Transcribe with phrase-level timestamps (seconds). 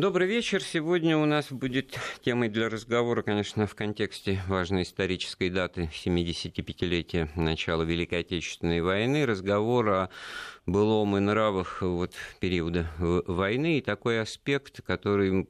[0.00, 0.62] Добрый вечер.
[0.62, 1.94] Сегодня у нас будет
[2.24, 9.26] темой для разговора, конечно, в контексте важной исторической даты 75-летия начала Великой Отечественной войны.
[9.26, 10.10] Разговор о
[10.64, 15.46] былом и нравах вот, периода войны и такой аспект, который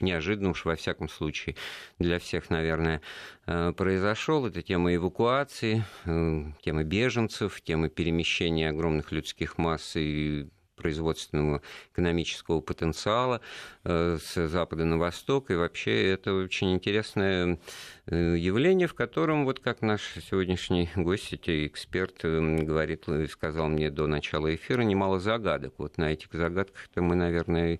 [0.00, 1.56] неожиданно уж во всяком случае
[1.98, 3.02] для всех, наверное,
[3.46, 4.46] э, произошел.
[4.46, 10.48] Это тема эвакуации, э, тема беженцев, тема перемещения огромных людских масс и
[10.80, 11.62] производственного
[11.92, 13.40] экономического потенциала
[13.84, 15.50] э, с запада на восток.
[15.50, 17.58] И вообще это очень интересное
[18.06, 24.06] э, явление, в котором, вот как наш сегодняшний гость, эксперт, э, говорит, сказал мне до
[24.06, 25.74] начала эфира, немало загадок.
[25.78, 27.78] Вот на этих загадках-то мы, наверное,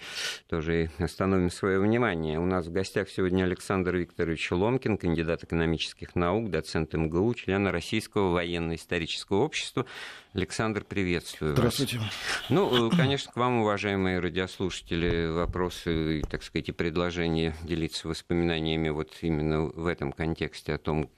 [0.48, 2.38] тоже остановим свое внимание.
[2.38, 8.32] У нас в гостях сегодня Александр Викторович Ломкин, кандидат экономических наук, доцент МГУ, член Российского
[8.32, 9.86] военно-исторического общества.
[10.32, 11.98] Александр, приветствую Здравствуйте.
[11.98, 12.08] вас.
[12.50, 19.62] Ну, конечно, к вам, уважаемые радиослушатели, вопросы, так сказать, и предложения делиться воспоминаниями вот именно
[19.62, 21.10] в этом контексте о том,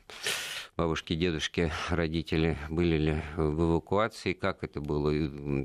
[0.78, 5.12] бабушки, дедушки, родители были ли в эвакуации, как это было.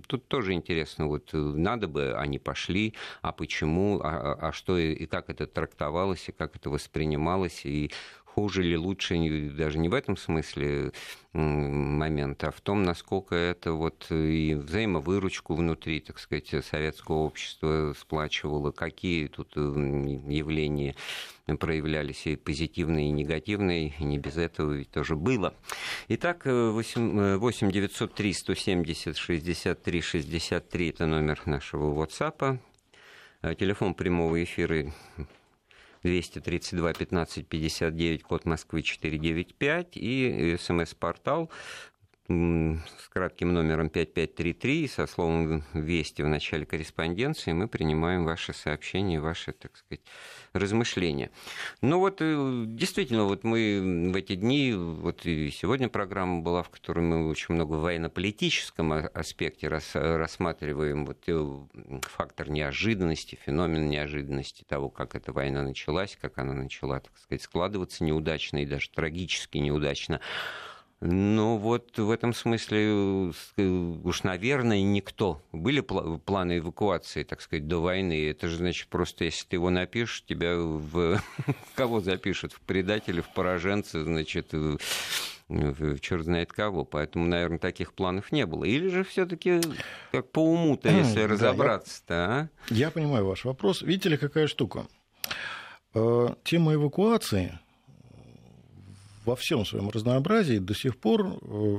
[0.07, 5.05] Тут тоже интересно, вот надо бы, они пошли, а почему, а, а, а что и
[5.05, 7.91] как это трактовалось, и как это воспринималось, и
[8.37, 9.17] хуже или лучше,
[9.57, 10.91] даже не в этом смысле
[11.33, 18.69] момент, а в том, насколько это вот и взаимовыручку внутри, так сказать, советского общества сплачивало,
[18.69, 20.93] какие тут явления
[21.59, 25.55] проявлялись и позитивные, и негативные, и не без этого ведь тоже было.
[26.07, 32.59] Итак, 8, 8 903 170 63 63 это номер нашего WhatsApp.
[33.57, 34.93] Телефон прямого эфира
[36.03, 41.49] 232 15 59, код Москвы 495 и смс-портал
[42.29, 49.53] с кратким номером 5533 со словом «Вести» в начале корреспонденции мы принимаем ваши сообщения, ваши,
[49.53, 50.01] так сказать,
[50.51, 51.31] размышления.
[51.81, 56.69] Ну вот, э, действительно, вот мы в эти дни, вот и сегодня программа была, в
[56.69, 61.59] которой мы очень много в военно-политическом аспекте рассматриваем вот э,
[62.01, 68.03] фактор неожиданности, феномен неожиданности того, как эта война началась, как она начала, так сказать, складываться
[68.03, 70.19] неудачно и даже трагически неудачно.
[70.99, 73.63] Ну вот в этом смысле э,
[74.03, 75.43] уж, наверное, никто.
[75.51, 78.27] Были планы эвакуации, так сказать, до войны.
[78.27, 81.21] Это же, значит, просто если ты его напишешь, тебя в...
[81.75, 82.53] Кого запишут?
[82.53, 84.53] В предателя, в пораженца, значит,
[85.47, 86.83] в черт знает кого.
[86.83, 88.63] Поэтому, наверное, таких планов не было.
[88.63, 89.61] Или же все таки
[90.11, 92.49] как по уму-то, если да, разобраться-то, а?
[92.69, 93.83] Я понимаю ваш вопрос.
[93.83, 94.87] Видите ли, какая штука?
[95.93, 97.59] Э, тема эвакуации
[99.27, 101.77] во всем своем разнообразии до сих пор, э,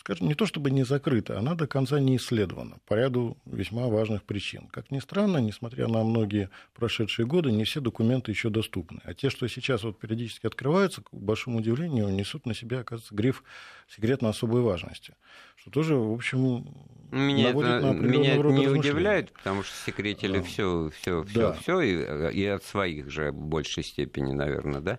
[0.00, 4.24] скажем, не то чтобы не закрыта, она до конца не исследована по ряду весьма важных
[4.24, 4.66] причин.
[4.72, 9.00] Как ни странно, несмотря на многие прошедшие годы, не все документы еще доступны.
[9.04, 13.44] А те, что сейчас вот периодически открываются, к большому удивлению, несут на себя, оказывается, гриф
[13.88, 15.14] секретно особой важности.
[15.56, 16.66] Что тоже, в общем,
[17.10, 20.42] меня это, меня это не удивляет, потому что секретили да.
[20.42, 21.52] все, все, все, да.
[21.54, 24.98] все и, и от своих же в большей степени, наверное, да.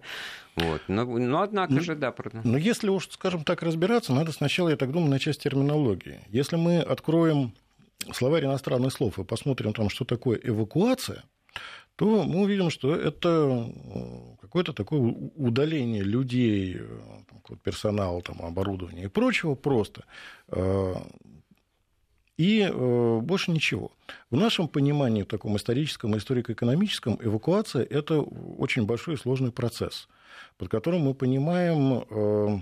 [0.59, 0.81] Вот.
[0.87, 2.13] Но, но однако ну, же, да.
[2.43, 6.19] Но если уж, скажем так, разбираться, надо сначала, я так думаю, начать с терминологии.
[6.29, 7.53] Если мы откроем
[8.13, 11.23] словарь иностранных слов и посмотрим там, что такое эвакуация,
[11.95, 15.01] то мы увидим, что это э, какое-то такое
[15.35, 20.05] удаление людей, э, персонала, там, оборудования и прочего просто
[20.47, 20.93] э,
[22.37, 22.71] и
[23.21, 23.91] больше ничего.
[24.31, 30.07] В нашем понимании, в таком историческом и историко-экономическом, эвакуация– это очень большой и сложный процесс,
[30.59, 32.59] под которым мы понимаем э,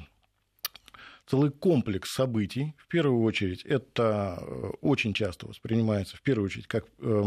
[1.26, 2.76] целый комплекс событий.
[2.78, 7.24] В первую очередь, это э, очень часто воспринимается, в первую очередь, как э,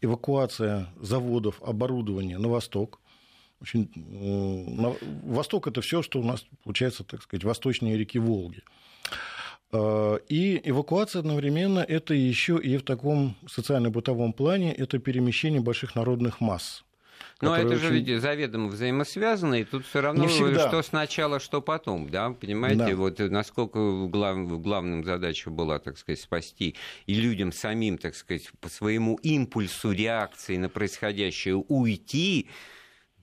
[0.00, 3.00] эвакуация заводов, оборудования на восток.
[3.60, 8.62] Очень, э, восток– это все, что у нас, получается, так сказать, восточнее реки Волги.
[9.72, 16.82] И эвакуация одновременно это еще и в таком социально-бытовом плане это перемещение больших народных масс.
[17.40, 18.04] Но это же очень...
[18.04, 22.96] ведь заведомо взаимосвязано, и тут все равно что сначала, что потом, да, понимаете, да.
[22.96, 24.60] вот насколько глав...
[24.60, 26.76] главным задача была, так сказать, спасти
[27.06, 32.48] и людям самим, так сказать, по своему импульсу реакции на происходящее уйти,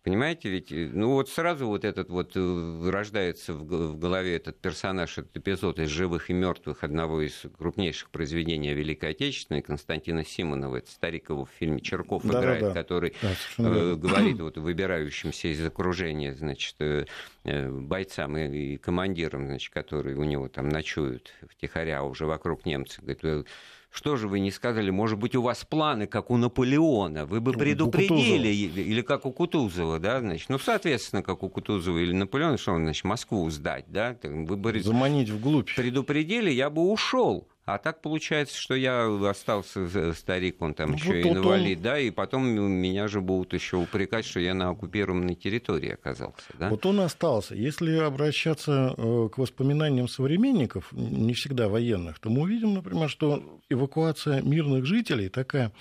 [0.08, 5.18] Понимаете, ведь, э, ну вот сразу вот этот вот э, рождается в голове этот персонаж,
[5.18, 10.90] этот эпизод из «Живых и мертвых» одного из крупнейших произведений Великой Отечественной, Константина Симонова, это
[10.90, 12.74] старик его в фильме «Черков» да, играет, да, да.
[12.74, 17.06] который да, э, говорит вот выбирающимся из окружения, значит, э,
[17.44, 23.46] бойцам и командирам, значит, которые у него там ночуют втихаря уже вокруг немцев, говорит,
[23.90, 24.90] что же вы не сказали?
[24.90, 27.26] Может быть, у вас планы, как у Наполеона?
[27.26, 32.14] Вы бы предупредили, или как у Кутузова, да, значит, ну, соответственно, как у Кутузова или
[32.14, 34.16] Наполеона, что он, значит, Москву сдать, да?
[34.24, 35.74] Вы бы Заманить вглубь.
[35.76, 37.48] Предупредили, я бы ушел.
[37.68, 41.84] А так получается, что я остался старик, он там ну, еще вот инвалид, он...
[41.84, 46.46] да, и потом меня же будут еще упрекать, что я на оккупированной территории оказался.
[46.58, 46.70] Да?
[46.70, 47.56] Вот он остался.
[47.56, 54.42] Если обращаться э, к воспоминаниям современников, не всегда военных, то мы увидим, например, что эвакуация
[54.42, 55.74] мирных жителей такая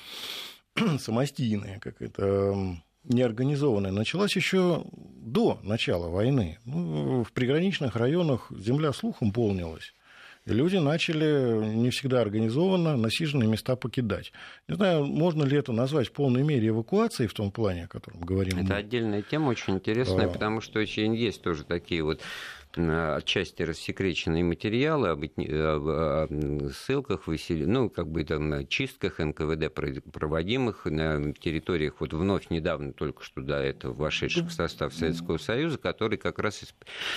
[0.98, 6.58] самостийная, как это неорганизованная, началась еще до начала войны.
[6.64, 9.94] Ну, в приграничных районах земля слухом полнилась.
[10.46, 14.32] Люди начали не всегда организованно насиженные места покидать.
[14.68, 18.20] Не знаю, можно ли это назвать в полной мере эвакуацией в том плане, о котором
[18.20, 18.58] говорим.
[18.58, 18.76] Это мы.
[18.76, 20.28] отдельная тема, очень интересная, а...
[20.28, 22.20] потому что очень есть тоже такие вот
[22.76, 27.56] отчасти рассекреченные материалы об, об ссылках, высел...
[27.66, 29.72] ну, как бы там чистках НКВД,
[30.12, 35.78] проводимых на территориях вот вновь недавно только что до этого вошедших в состав Советского Союза,
[35.78, 36.62] которые как раз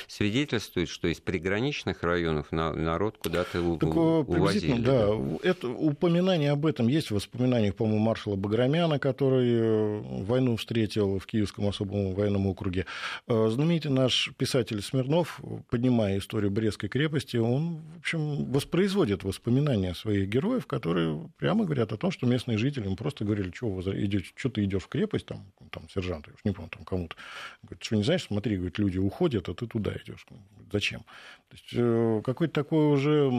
[0.08, 4.82] свидетельствуют, что из приграничных районов народ куда-то увозили.
[4.82, 5.10] Да,
[5.44, 11.26] это, упоминание об этом есть в воспоминаниях, по-моему, маршала Баграмяна, который э, войну встретил в
[11.26, 12.86] Киевском особом военном округе.
[13.28, 15.40] Э, знаменитый наш писатель Смирнов
[15.70, 21.98] поднимая историю Брестской крепости, он, в общем, воспроизводит воспоминания своих героев, которые прямо говорят о
[21.98, 25.26] том, что местные жители им просто говорили, что, вы идете, что ты идешь в крепость,
[25.26, 27.16] там, там сержант, я уж не помню, там кому-то.
[27.64, 30.26] Говорит, что не знаешь, смотри, говорит, люди уходят, а ты туда идешь.
[30.72, 31.02] Зачем?
[31.50, 33.32] То есть э, какое-то такое уже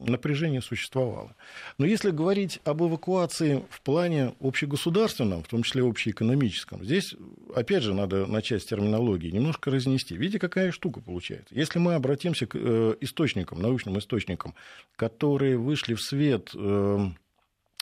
[0.00, 1.34] напряжение существовало.
[1.76, 7.14] Но если говорить об эвакуации в плане общегосударственном, в том числе общеэкономическом, здесь,
[7.54, 10.16] опять же, надо начать с терминологии, немножко разнести.
[10.16, 11.54] Видите, какая штука получается.
[11.58, 14.54] Если мы обратимся к э, источникам, научным источникам,
[14.94, 17.08] которые вышли в свет э,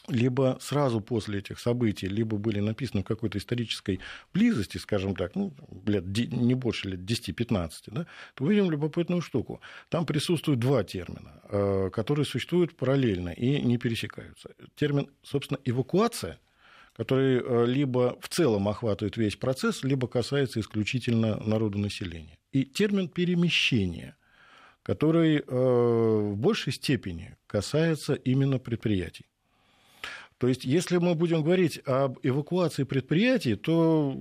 [0.09, 4.01] либо сразу после этих событий, либо были написаны в какой-то исторической
[4.33, 5.53] близости, скажем так, ну,
[5.85, 9.61] лет, не больше лет 10-15, да, то мы видим любопытную штуку.
[9.91, 14.55] Там присутствуют два термина, э, которые существуют параллельно и не пересекаются.
[14.75, 16.39] Термин, собственно, эвакуация,
[16.97, 24.17] который либо в целом охватывает весь процесс, либо касается исключительно народонаселения и термин перемещения,
[24.83, 29.27] который э, в большей степени касается именно предприятий.
[30.39, 34.17] То есть, если мы будем говорить об эвакуации предприятий, то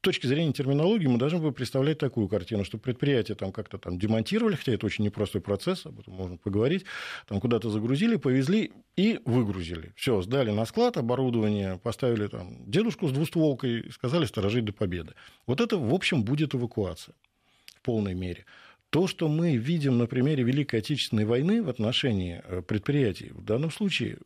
[0.00, 4.54] точки зрения терминологии мы должны бы представлять такую картину, что предприятия там как-то там демонтировали,
[4.54, 6.84] хотя это очень непростой процесс, об этом можно поговорить,
[7.26, 9.92] там куда-то загрузили, повезли и выгрузили.
[9.96, 15.14] Все, сдали на склад оборудование, поставили там дедушку с двустволкой сказали сторожить до победы.
[15.46, 17.14] Вот это, в общем, будет эвакуация
[17.76, 18.44] в полной мере.
[18.90, 23.70] То, что мы видим на примере Великой Отечественной войны в отношении э, предприятий, в данном
[23.70, 24.18] случае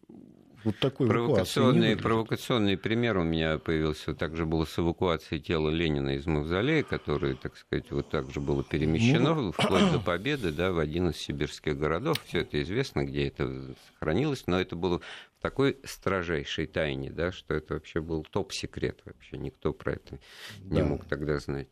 [0.65, 4.15] вот такой провокационный, провокационный пример у меня появился.
[4.15, 8.63] Также было с эвакуацией тела Ленина из Мавзолея, которое, так сказать, вот так же было
[8.63, 9.53] перемещено ну...
[9.53, 12.23] вплоть до победы да, в один из сибирских городов.
[12.27, 17.55] Все это известно, где это сохранилось, но это было в такой строжайшей тайне, да, что
[17.55, 19.39] это вообще был топ-секрет вообще.
[19.39, 20.19] Никто про это
[20.61, 20.77] да.
[20.77, 21.69] не мог тогда знать.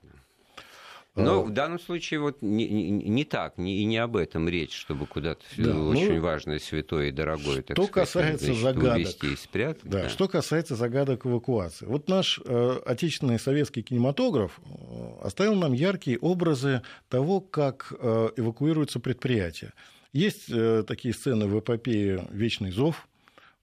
[1.16, 4.74] Но в данном случае вот не, не, не так, не, и не об этом речь,
[4.74, 8.96] чтобы куда-то да, очень ну, важное, святое и дорогое, так что сказать, касается значит, загадок,
[8.96, 9.82] увезти и спрятать.
[9.84, 10.08] Да, да.
[10.08, 11.86] Что касается загадок эвакуации.
[11.86, 19.00] Вот наш э, отечественный советский кинематограф э, оставил нам яркие образы того, как э, эвакуируются
[19.00, 19.72] предприятия.
[20.12, 23.08] Есть э, такие сцены в эпопее «Вечный зов»,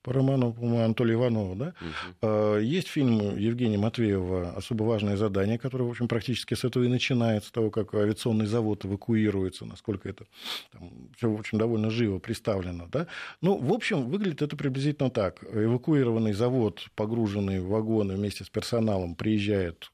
[0.03, 1.73] по роману, по-моему, Анатолия Иванова, да?
[2.21, 2.59] Угу.
[2.59, 7.49] Есть фильм Евгения Матвеева «Особо важное задание», которое, в общем, практически с этого и начинается,
[7.49, 10.25] с того, как авиационный завод эвакуируется, насколько это
[10.71, 13.07] там, все, общем, довольно живо представлено, да?
[13.41, 15.43] Ну, в общем, выглядит это приблизительно так.
[15.51, 19.91] Эвакуированный завод, погруженный в вагоны вместе с персоналом, приезжает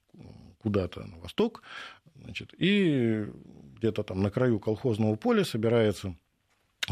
[0.60, 1.64] куда-то на восток,
[2.16, 3.26] значит, и
[3.78, 6.16] где-то там на краю колхозного поля собирается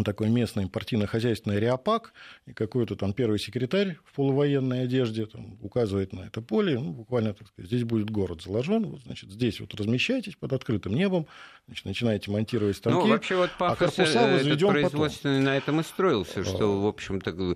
[0.06, 2.14] такой местный партийно-хозяйственный реопак,
[2.46, 7.34] и какой-то там первый секретарь в полувоенной одежде там, указывает на это поле, ну, буквально,
[7.34, 11.28] так сказать, здесь будет город заложен, вот, значит, здесь вот размещайтесь под открытым небом,
[11.68, 15.46] значит, начинаете монтировать станки, ну, вообще вот а корпуса возведем производственный потом.
[15.46, 17.56] на этом и строился, что, в общем-то,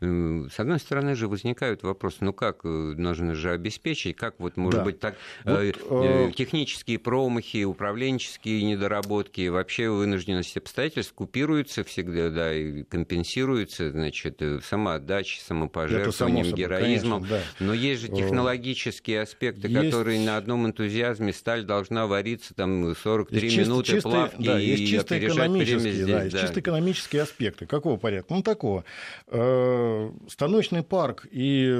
[0.00, 4.56] э, с одной стороны же возникают вопросы, ну как, э, нужно же обеспечить, как вот,
[4.56, 4.84] может да.
[4.84, 12.54] быть, так, вот, э, технические промахи, управленческие недоработки, вообще вынужденность обстоятельств купируются учитывается всегда, да,
[12.54, 17.22] и компенсируется, значит, самоотдачей, самопожертвованием, героизмом.
[17.22, 17.64] Конечно, да.
[17.64, 19.90] Но есть же технологические аспекты, есть...
[19.90, 24.66] которые на одном энтузиазме сталь должна вариться там 43 есть минуты чисто, плавки да, и
[24.66, 26.40] есть чисто экономические, здесь, да, да.
[26.40, 27.66] чисто экономические аспекты.
[27.66, 28.34] Какого порядка?
[28.34, 28.84] Ну, такого.
[29.28, 31.70] Э, станочный парк и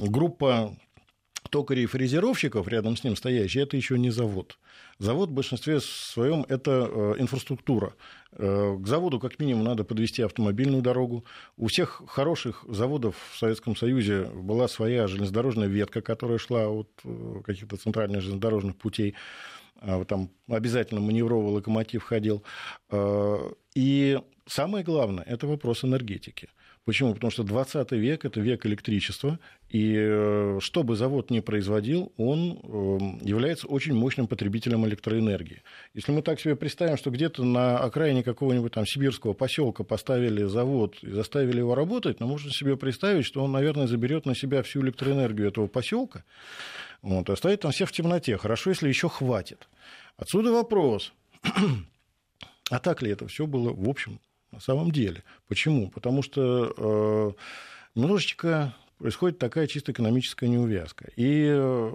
[0.00, 0.76] группа
[1.50, 4.58] токарей и фрезеровщиков, рядом с ним стоящие, это еще не завод.
[4.98, 7.94] Завод в большинстве своем это э, инфраструктура.
[8.32, 11.24] Э, к заводу как минимум надо подвести автомобильную дорогу.
[11.56, 17.40] У всех хороших заводов в Советском Союзе была своя железнодорожная ветка, которая шла от э,
[17.44, 19.14] каких-то центральных железнодорожных путей.
[19.80, 22.42] А там обязательно маневровый локомотив ходил.
[23.76, 26.48] И самое главное– это вопрос энергетики.
[26.88, 27.12] Почему?
[27.12, 32.58] Потому что 20 век– это век электричества, и э, что бы завод ни производил, он
[32.62, 35.62] эм, является очень мощным потребителем электроэнергии.
[35.92, 40.96] Если мы так себе представим, что где-то на окраине какого-нибудь там сибирского поселка поставили завод
[41.02, 44.80] и заставили его работать, ну, можно себе представить, что он, наверное, заберет на себя всю
[44.80, 46.24] электроэнергию этого поселка,
[47.02, 48.38] вот, и оставит там всех в темноте.
[48.38, 49.68] Хорошо, если еще хватит.
[50.16, 51.12] Отсюда вопрос.
[52.70, 54.20] А так ли это все было, в общем,
[54.58, 55.22] на самом деле.
[55.46, 55.88] Почему?
[55.88, 57.32] Потому что э,
[57.94, 61.10] немножечко происходит такая чисто экономическая неувязка.
[61.14, 61.92] И, э,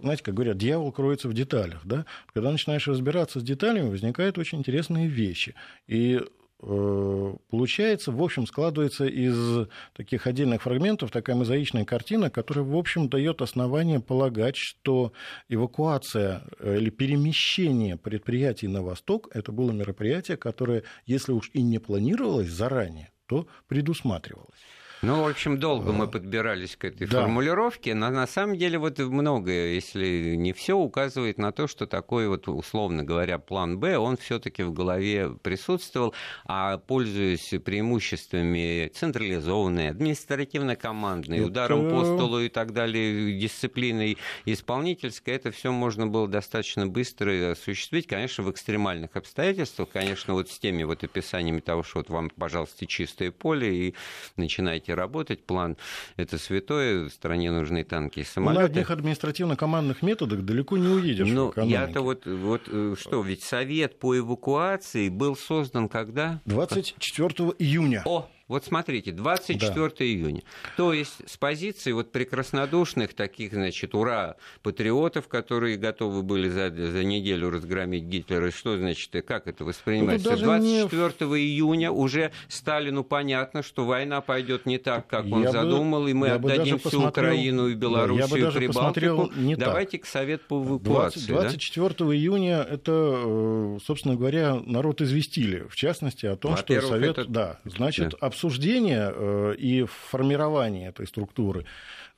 [0.00, 1.82] знаете, как говорят, дьявол кроется в деталях.
[1.84, 2.06] Да?
[2.32, 5.54] Когда начинаешь разбираться с деталями, возникают очень интересные вещи.
[5.86, 6.22] И
[6.60, 13.42] получается, в общем, складывается из таких отдельных фрагментов такая мозаичная картина, которая, в общем, дает
[13.42, 15.12] основание полагать, что
[15.48, 21.78] эвакуация э, или перемещение предприятий на восток это было мероприятие, которое, если уж и не
[21.78, 24.58] планировалось заранее, то предусматривалось.
[25.00, 27.22] Ну, в общем, долго мы подбирались к этой да.
[27.22, 32.26] формулировке, но на самом деле вот многое, если не все, указывает на то, что такой
[32.26, 36.14] вот, условно говоря, план Б, он все-таки в голове присутствовал,
[36.44, 45.70] а пользуясь преимуществами централизованной, административно-командной, ударом по столу и так далее, дисциплиной исполнительской, это все
[45.70, 51.60] можно было достаточно быстро осуществить, конечно, в экстремальных обстоятельствах, конечно, вот с теми вот описаниями
[51.60, 53.94] того, что вот вам, пожалуйста, чистое поле и
[54.36, 55.76] начинайте давайте работать, план
[56.16, 58.54] это святое, стране нужны танки и самолеты.
[58.54, 61.28] Ну, на одних административно-командных методах далеко не уедешь.
[61.28, 66.40] Ну, я-то вот, вот э, что, ведь совет по эвакуации был создан когда?
[66.46, 68.02] 24 июня.
[68.04, 70.04] О, вот смотрите, 24 да.
[70.04, 70.42] июня.
[70.78, 77.04] То есть с позиции вот прекраснодушных таких, значит, ура, патриотов, которые готовы были за, за
[77.04, 80.30] неделю разгромить Гитлера, что значит, как это воспринимается?
[80.30, 81.36] Ну, 24 не...
[81.36, 86.14] июня уже Сталину понятно, что война пойдет не так, как он я задумал, бы, и
[86.14, 89.30] мы отдадим всю Украину и Белоруссию, и Прибалтику.
[89.36, 90.02] Не Давайте так.
[90.02, 91.26] к Совет по эвакуации.
[91.26, 92.04] 20, 24 да?
[92.14, 97.28] июня это, э, собственно говоря, народ известили, в частности, о том, что Совет, это...
[97.28, 101.64] да, значит, да обсуждение э, и формирование этой структуры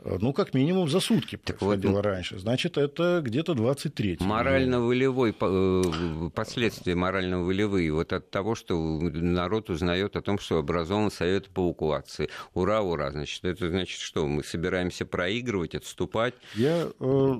[0.00, 2.38] э, ну, как минимум за сутки происходило вот, раньше.
[2.38, 10.20] Значит, это где-то 23 Морально-волевой, э, последствия морально-волевые вот от того, что народ узнает о
[10.20, 12.28] том, что образован Совет по эвакуации.
[12.52, 13.10] Ура, ура.
[13.12, 14.26] Значит, это значит что?
[14.26, 16.34] Мы собираемся проигрывать, отступать?
[16.54, 16.88] Я,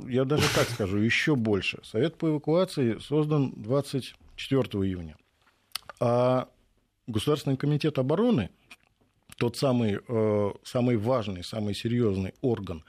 [0.09, 1.81] я даже так скажу, еще больше.
[1.83, 5.17] Совет по эвакуации создан 24 июня.
[6.01, 6.49] А
[7.11, 8.51] Государственный комитет обороны
[9.41, 12.85] тот самый, э, самый важный, самый серьезный орган,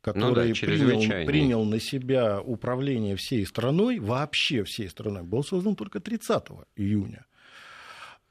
[0.00, 5.76] который ну да, принял, принял на себя управление всей страной, вообще всей страной, был создан
[5.76, 6.42] только 30
[6.76, 7.24] июня.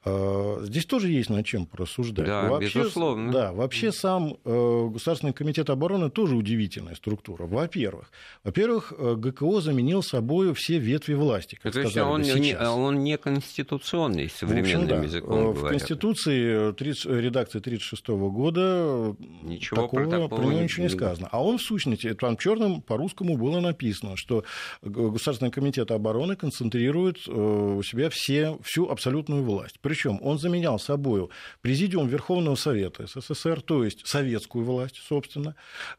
[0.04, 2.26] Э, здесь тоже есть над чем порассуждать.
[2.26, 3.30] Да, вообще, безусловно.
[3.30, 7.46] Да, вообще сам э, Государственный комитет обороны тоже удивительная структура.
[7.46, 8.10] Во-первых,
[8.42, 11.56] во-первых, э, ГКО заменил собой все ветви власти.
[11.62, 15.02] Как То есть он, не, он не конституционный, современным общем, да.
[15.02, 20.88] языком В Конституции 30, редакции 1936 года ничего такого, про, такого про него ничего не
[20.88, 21.28] сказано.
[21.30, 24.42] А он, в сущности, там черным по-русскому было написано, что
[24.82, 31.28] Государственный комитет обороны концентрирует у себя все, всю абсолютную власть причем он заменял собой
[31.60, 35.54] Президиум Верховного Совета СССР, то есть советскую власть, собственно,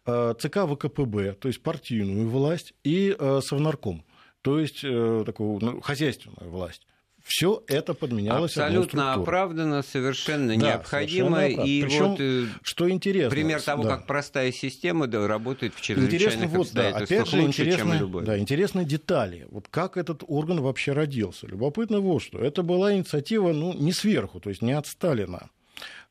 [0.08, 4.04] э, ЦК ВКПБ, то есть партийную власть, и э, Совнарком,
[4.42, 6.88] то есть э, такую ну, хозяйственную власть
[7.24, 11.38] все это подменялось абсолютно оправданно, совершенно да, необходимо.
[11.38, 13.90] Совершенно и Причем, вот что интересно, пример того, да.
[13.90, 18.26] как простая система да, работает в чрезвычайных интересно, вот, да, опять же, лучше, чем любой.
[18.26, 19.48] Да, интересные детали.
[19.50, 21.48] Вот как этот орган вообще родился.
[21.48, 22.40] Любопытно вот что.
[22.40, 25.50] Это была инициатива ну, не сверху, то есть не от Сталина.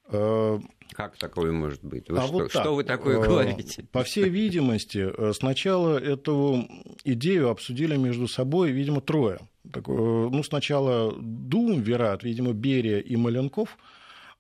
[0.09, 0.59] Э,
[0.93, 2.09] как такое может быть?
[2.09, 3.85] Вы а что, вот что вы такое э, говорите?
[3.93, 6.67] По всей видимости, э, сначала эту
[7.05, 9.41] идею обсудили между собой, видимо, трое
[9.87, 13.79] ну, сначала Думвират, видимо, Берия и Маленков,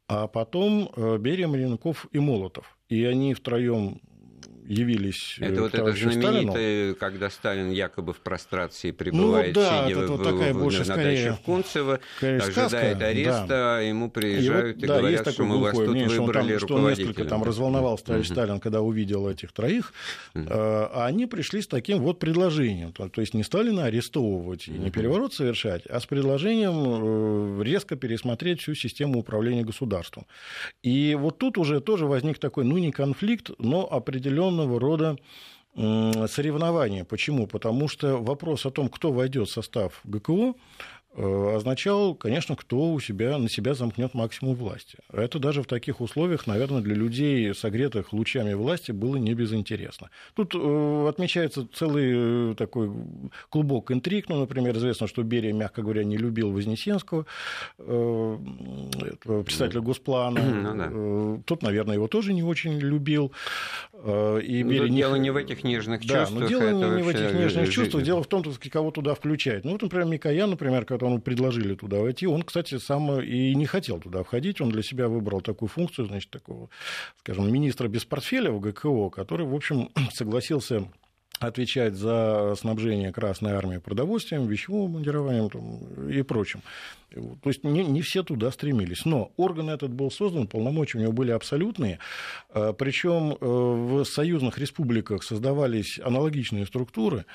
[0.09, 2.79] а потом Берия, Маленков и Молотов.
[2.89, 4.01] И они втроем
[4.66, 10.00] явились Это вот это знаменитое, когда Сталин якобы в прострации ну пребывает, ну, да, сидя
[10.00, 13.81] это в, вот такая в, больше, на скорее, даче в Кунцево, ожидает сказка, ареста, да.
[13.81, 16.75] ему приезжают и, вот, и да, говорят, есть что мы вас тут мнение, выбрали что,
[16.76, 18.35] он там, что несколько там разволновался товарищ угу.
[18.35, 19.92] Сталин, когда увидел этих троих,
[20.35, 20.47] угу.
[20.49, 24.90] а они пришли с таким вот предложением, то, то есть не Сталина арестовывать и не
[24.90, 30.26] переворот совершать, а с предложением э, резко пересмотреть всю систему управления государством.
[30.83, 33.88] И вот тут уже тоже возник такой, ну не конфликт, но
[34.52, 35.16] определенного рода
[35.75, 37.04] соревнования.
[37.04, 37.47] Почему?
[37.47, 40.54] Потому что вопрос о том, кто войдет в состав ГКО,
[41.14, 44.99] означал, конечно, кто у себя, на себя замкнет максимум власти.
[45.12, 50.09] Это даже в таких условиях, наверное, для людей, согретых лучами власти, было не безинтересно.
[50.35, 52.90] Тут э, отмечается целый э, такой
[53.50, 54.31] клубок интриг.
[54.31, 57.26] Ну, например, известно, что Берия, мягко говоря, не любил Вознесенского,
[57.76, 60.40] председателя Госплана.
[60.40, 61.42] Ну, да.
[61.45, 63.33] Тот, наверное, его тоже не очень любил.
[64.02, 64.97] И Берия не...
[64.97, 66.31] Дело не в этих нежных чувствах.
[66.31, 68.02] Да, но дело не, не в этих нежных чувствах.
[68.02, 69.64] Дело в том, кого туда включать.
[69.64, 73.99] Ну, вот, например, Микоян, например, которому предложили туда войти, он, кстати, сам и не хотел
[73.99, 76.68] туда входить, он для себя выбрал такую функцию, значит, такого,
[77.18, 80.87] скажем, министра без портфеля в ГКО, который, в общем, согласился
[81.40, 86.62] отвечать за снабжение Красной Армии продовольствием, вещевым мундированием там, и прочим.
[87.11, 89.04] То есть не, не все туда стремились.
[89.04, 91.99] Но орган этот был создан, полномочия у него были абсолютные.
[92.50, 97.26] А, Причем э, в союзных республиках создавались аналогичные структуры.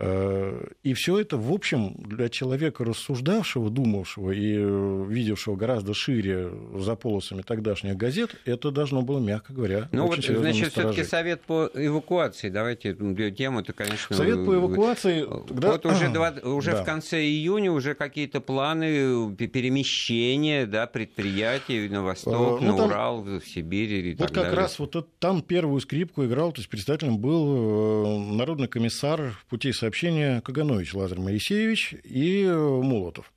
[0.00, 6.50] Э, и все это, в общем, для человека рассуждавшего, думавшего и э, видевшего гораздо шире
[6.76, 11.68] за полосами тогдашних газет, это должно было, мягко говоря, Ну вот, значит, все-таки совет по
[11.74, 12.48] эвакуации.
[12.48, 14.14] Давайте тему-то, конечно...
[14.14, 15.26] Совет по эвакуации...
[15.48, 15.72] Тогда...
[15.72, 16.82] Вот уже, два, уже да.
[16.82, 22.86] в конце июня уже какие-то планы перемещения да, предприятий на восток, ну, на там...
[22.86, 24.60] Урал, в Сибирь и вот так как далее.
[24.60, 29.87] раз вот там первую скрипку играл, то есть председателем был э, народный комиссар путей сообщения
[29.88, 33.32] сообщения Каганович Лазарь Моисеевич и э, Молотов.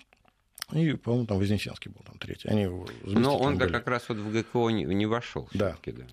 [0.74, 2.50] И, по-моему, там Вознесенский был там третий.
[2.50, 2.68] Они
[3.06, 5.48] Но он-то как раз вот в ГКО не, не вошел.
[5.54, 5.78] Да.
[5.86, 6.04] да.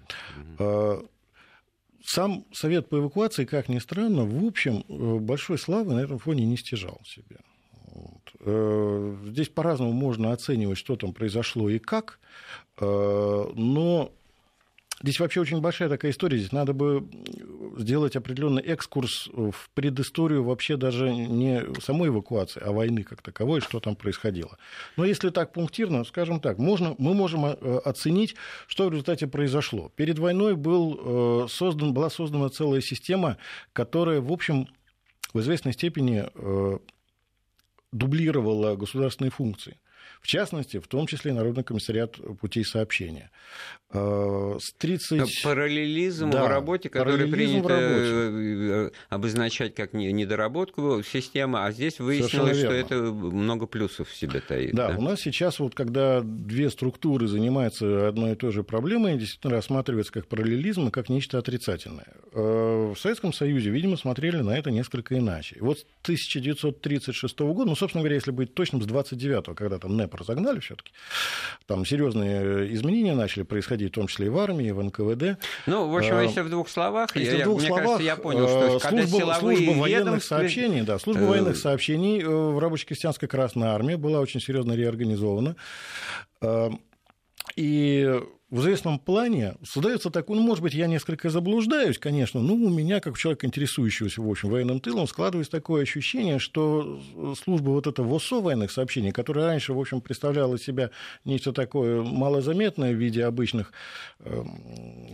[0.61, 1.04] А,
[2.04, 6.47] сам Совет по эвакуации, как ни странно, в общем, э, большой славы на этом фоне
[6.47, 7.39] не стяжал себе.
[7.93, 8.32] Вот.
[8.41, 12.21] Э, здесь по-разному можно оценивать, что там произошло и как,
[12.80, 14.12] но
[15.00, 16.39] Здесь вообще очень большая такая история.
[16.39, 17.08] Здесь надо бы
[17.78, 23.78] сделать определенный экскурс в предысторию вообще даже не самой эвакуации, а войны как таковой, что
[23.78, 24.58] там происходило.
[24.97, 28.34] Но если так пунктирно, скажем так, можно, мы можем э, оценить,
[28.67, 29.93] что в результате произошло.
[29.95, 33.39] Перед войной был э, создан, была создана целая система,
[33.73, 34.67] которая, в общем,
[35.32, 36.78] в известной степени э,
[37.93, 39.78] дублировала государственные функции
[40.21, 43.31] в частности, в том числе и Народный комиссариат путей сообщения.
[43.91, 45.43] Э, с 30...
[45.43, 52.73] Параллелизм да, в работе, который принято э, обозначать как недоработку системы, а здесь выяснилось, что
[52.73, 54.75] это много плюсов в себе таит.
[54.75, 59.17] Да, да, у нас сейчас, вот, когда две структуры занимаются одной и той же проблемой,
[59.17, 62.13] действительно рассматривается как параллелизм и как нечто отрицательное.
[62.33, 65.57] Э, в Советском Союзе, видимо, смотрели на это несколько иначе.
[65.61, 70.07] Вот с 1936 года, ну, собственно говоря, если быть точным, с 29-го, когда там НЭП
[70.14, 70.92] разогнали все-таки.
[71.66, 75.38] Там серьезные изменения начали происходить, в том числе и в армии, и в НКВД.
[75.66, 78.02] Ну, в общем, а, если в двух словах, если я, в двух мне словах, кажется,
[78.04, 80.36] я понял, что служба, служба военных ведомства...
[80.36, 81.28] сообщений, да, служба э...
[81.28, 85.56] военных сообщений в рабоче-крестьянской Красной Армии была очень серьезно реорганизована.
[86.40, 86.71] Э,
[87.56, 92.71] и в известном плане создается такой, ну, может быть, я несколько заблуждаюсь, конечно, но у
[92.71, 97.00] меня, как человека, интересующегося, в общем, военным тылом, складывается такое ощущение, что
[97.43, 100.91] служба вот этого ВОСО военных сообщений, которая раньше, в общем, представляла себя
[101.26, 103.73] нечто такое малозаметное в виде обычных
[104.21, 104.45] э,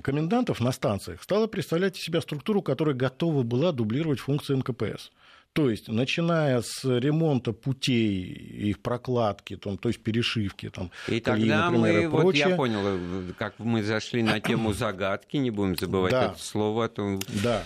[0.02, 5.10] комендантов на станциях, стала представлять из себя структуру, которая готова была дублировать функции НКПС.
[5.54, 10.68] То есть, начиная с ремонта путей, их прокладки, там, то есть перешивки.
[10.68, 15.36] Там, и тогда например, мы, и вот я понял, как мы зашли на тему загадки,
[15.36, 16.24] не будем забывать да.
[16.24, 17.62] это слово, то да.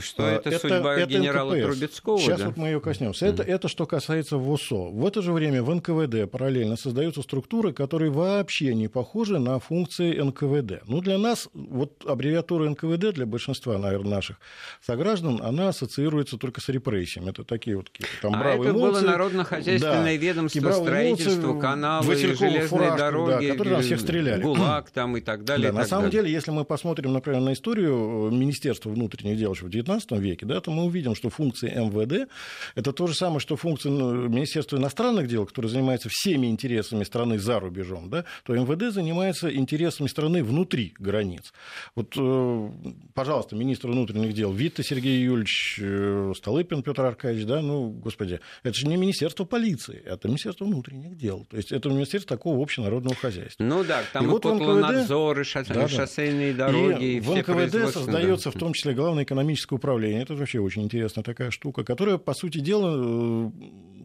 [0.00, 1.66] что а, это, это судьба это генерала НКПС.
[1.66, 2.18] Трубецкого.
[2.20, 2.46] Сейчас да?
[2.46, 3.26] вот мы ее коснемся.
[3.26, 4.88] Это, это что касается ВОСО.
[4.92, 10.18] В это же время в НКВД параллельно создаются структуры, которые вообще не похожи на функции
[10.18, 10.84] НКВД.
[10.86, 14.40] Ну, для нас, вот аббревиатура НКВД, для большинства, наверное, наших
[14.80, 17.36] сограждан, она ассоциируется только с репрессиями там.
[17.36, 17.90] Это такие вот
[18.22, 19.02] там а бравые это молодцы.
[19.02, 24.42] было народно-хозяйственное да, ведомство, строительство, молодцы, каналы, железные фуражках, дороги, да, которые там всех стреляли.
[24.42, 25.72] ГУЛАГ там и так далее.
[25.72, 26.22] Да, на самом далее.
[26.22, 30.70] деле, если мы посмотрим, например, на историю Министерства внутренних дел в XIX веке, да, то
[30.70, 32.30] мы увидим, что функции МВД–
[32.74, 37.38] это то же самое, что функции ну, Министерства иностранных дел, которое занимается всеми интересами страны
[37.38, 41.52] за рубежом, да, то МВД занимается интересами страны внутри границ.
[41.94, 42.70] Вот, э,
[43.14, 48.74] пожалуйста, министр внутренних дел Витта Сергей Юрьевич, э, Столыпин Петр Аркадьевич, да, ну, господи, это
[48.74, 51.46] же не Министерство полиции, это Министерство внутренних дел.
[51.50, 53.64] То есть это Министерство такого общенародного хозяйства.
[53.64, 57.04] Ну да, там и, и вот котлонадзоры, шоссе, да, шоссейные дороги.
[57.04, 60.22] И, и в НКВД создается в том числе Главное экономическое управление.
[60.22, 63.50] Это вообще очень интересная такая штука, которая, по сути дела, э,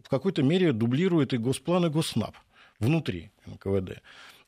[0.04, 2.34] в какой-то мере дублирует и Госплан, и Госнаб
[2.78, 4.02] внутри НКВД.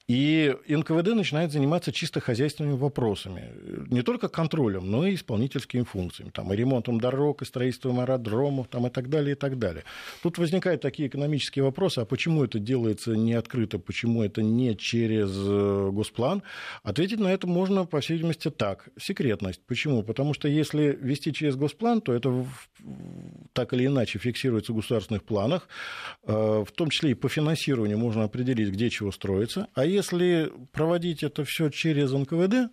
[0.06, 3.52] И НКВД начинает заниматься чисто хозяйственными вопросами.
[3.90, 6.30] Не только контролем, но и исполнительскими функциями.
[6.30, 9.84] Там, и ремонтом дорог, и строительством аэродромов, там, и так далее, и так далее.
[10.22, 15.30] Тут возникают такие экономические вопросы, а почему это делается не открыто, почему это не через
[15.34, 16.42] э, госплан?
[16.82, 18.90] Ответить на это можно, по всей видимости, так.
[19.00, 19.62] Секретность.
[19.66, 20.02] Почему?
[20.02, 22.44] Потому что если вести через госплан, то это
[23.54, 25.66] так или иначе фиксируется в государственных планах.
[26.24, 29.68] Э, в том числе и по финансированию можно определить, где чего строится.
[29.72, 32.70] А если проводить это все через НКВД,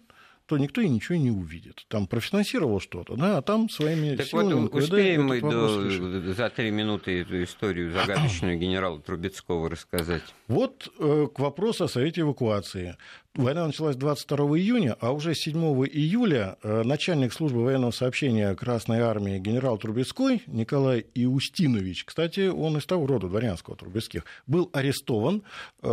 [0.51, 1.85] то никто и ничего не увидит.
[1.87, 4.53] Там профинансировал что-то, да, а там своими так силами...
[4.53, 10.23] Вот НКВД успеем мы до, за три минуты эту историю загадочную генерала Трубецкого рассказать?
[10.49, 12.97] Вот э, к вопросу о совете эвакуации.
[13.35, 19.39] Война началась 22 июня, а уже 7 июля э, начальник службы военного сообщения Красной Армии
[19.39, 25.43] генерал Трубецкой Николай Иустинович, кстати, он из того рода дворянского Трубецких, был арестован,
[25.81, 25.87] э,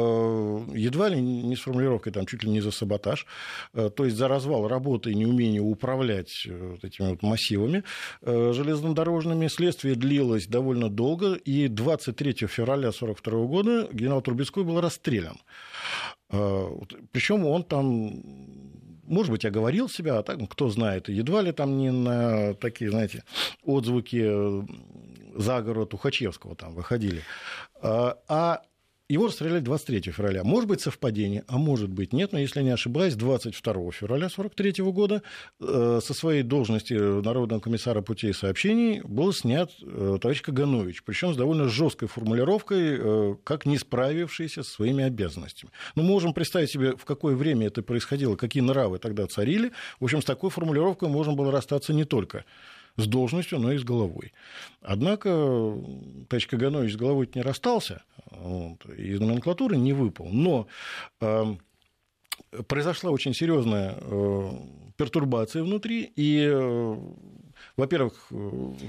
[0.74, 3.24] едва ли не с формулировкой там чуть ли не за саботаж,
[3.72, 6.44] э, то есть за развал работы и неумение управлять
[6.83, 7.85] этими вот массивами
[8.20, 9.46] железнодорожными.
[9.46, 15.37] Следствие длилось довольно долго, и 23 февраля 1942 года генерал Трубецкой был расстрелян.
[16.31, 16.70] А,
[17.12, 18.22] Причем он там
[19.09, 23.24] может быть, оговорил себя, а так, кто знает, едва ли там не на такие, знаете,
[23.64, 24.62] отзвуки э,
[25.35, 27.22] заговора Тухачевского там выходили.
[27.81, 28.62] А, а
[29.09, 30.44] его расстреляли 23 февраля.
[30.44, 32.33] Может быть, совпадение, а может быть, нет.
[32.33, 35.23] Но, если не ошибаюсь, 22 февраля 1943 года
[35.61, 41.03] э, со своей должности Народного комиссара путей сообщений был снят э, товарищ Каганович.
[41.05, 45.73] Причем с довольно жесткой формулировкой, э, как не справившийся со своими обязанностями.
[45.94, 49.73] Но мы можем представить себе, в какое время это происходило, какие нравы тогда царили.
[50.01, 52.44] В общем, с такой формулировкой можно было расстаться не только
[52.99, 54.33] с должностью, но и с головой.
[54.83, 55.31] Однако
[56.29, 60.29] товарищ Каганович с головой не расстался, вот, из номенклатуры не выпал.
[60.31, 60.67] Но
[61.21, 61.45] э,
[62.67, 64.51] произошла очень серьезная э,
[64.97, 66.97] пертурбация внутри, и э,
[67.79, 68.35] во-первых, э,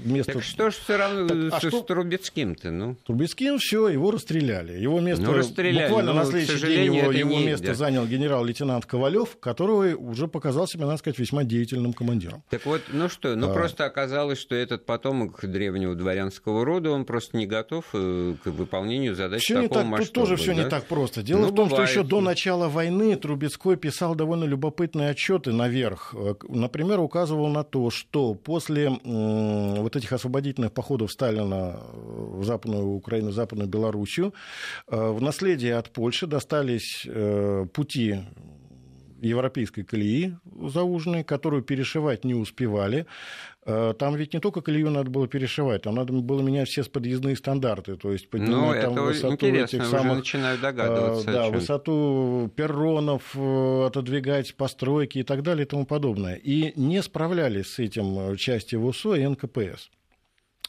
[0.04, 0.32] вместо...
[0.32, 1.80] Так что ж все равно так, а с, что...
[1.82, 2.96] Трубецким-то, ну?
[3.06, 4.72] Трубецким все, его расстреляли.
[4.72, 7.74] Его место ну, расстреляли, буквально на следующий день его, его не место да.
[7.74, 12.42] занял генерал-лейтенант Ковалев, который уже показал себя, надо сказать, весьма деятельным командиром.
[12.50, 13.54] Так вот, ну что, ну а...
[13.54, 19.14] просто оказалось, что этот потомок древнего дворянского рода, он просто не готов э, к выполнению
[19.14, 20.04] задач всё такого так, масштаба.
[20.06, 20.64] Тут тоже все да?
[20.64, 21.22] не так просто.
[21.22, 21.88] Дело ну, в том, бывает.
[21.88, 26.12] что еще до начала войны Трубецкой писал довольно любопытные отчеты наверх.
[26.18, 32.86] Э, например, указывал на то, что после после вот этих освободительных походов Сталина в Западную
[32.86, 34.32] Украину, в Западную Белоруссию,
[34.88, 38.20] э, в наследие от Польши достались э, пути
[39.20, 43.06] европейской колеи зауженной, которую перешивать не успевали.
[43.66, 47.36] Э, там ведь не только колею надо было перешивать, там надо было менять все подъездные
[47.36, 50.18] стандарты, то есть поднимать ну, там высоту этих самых...
[50.18, 51.30] начинаю догадываться.
[51.30, 56.36] Да, высоту перронов, э, отодвигать постройки и так далее и тому подобное.
[56.36, 59.90] И не справлялись с этим части ВУСО и НКПС.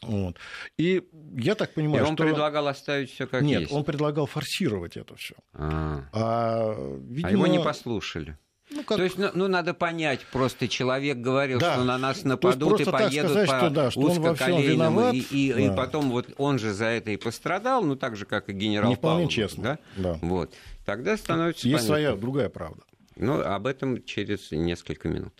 [0.01, 0.37] Вот.
[0.77, 1.03] И
[1.37, 2.23] я так понимаю, и он что...
[2.23, 3.71] предлагал оставить все как Нет, есть.
[3.71, 5.35] он предлагал форсировать это все.
[5.53, 7.27] А, а, видимо...
[7.27, 8.37] а его не послушали.
[8.71, 8.97] Ну, как...
[8.97, 11.73] То есть, ну, ну, надо понять, просто человек говорил, да.
[11.73, 15.59] что на нас нападут и поедут сказать, по что, да, что узкоколейным, и, и, да.
[15.59, 18.89] и потом вот он же за это и пострадал, ну, так же, как и генерал
[18.89, 19.63] Не вполне Павлов, честно.
[19.97, 20.13] Да?
[20.13, 20.19] Да.
[20.21, 20.53] Вот.
[20.85, 21.87] Тогда становится Есть понятно.
[21.87, 22.81] своя другая правда.
[23.17, 25.33] Ну, об этом через несколько минут.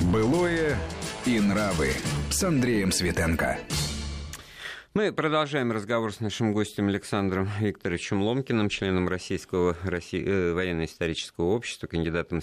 [0.00, 0.76] Былое
[1.26, 1.92] и нравы
[2.30, 3.58] с Андреем Светенко.
[4.94, 11.86] Мы продолжаем разговор с нашим гостем Александром Викторовичем Ломкиным, членом Российского России, э, военно-исторического общества,
[11.86, 12.40] кандидатом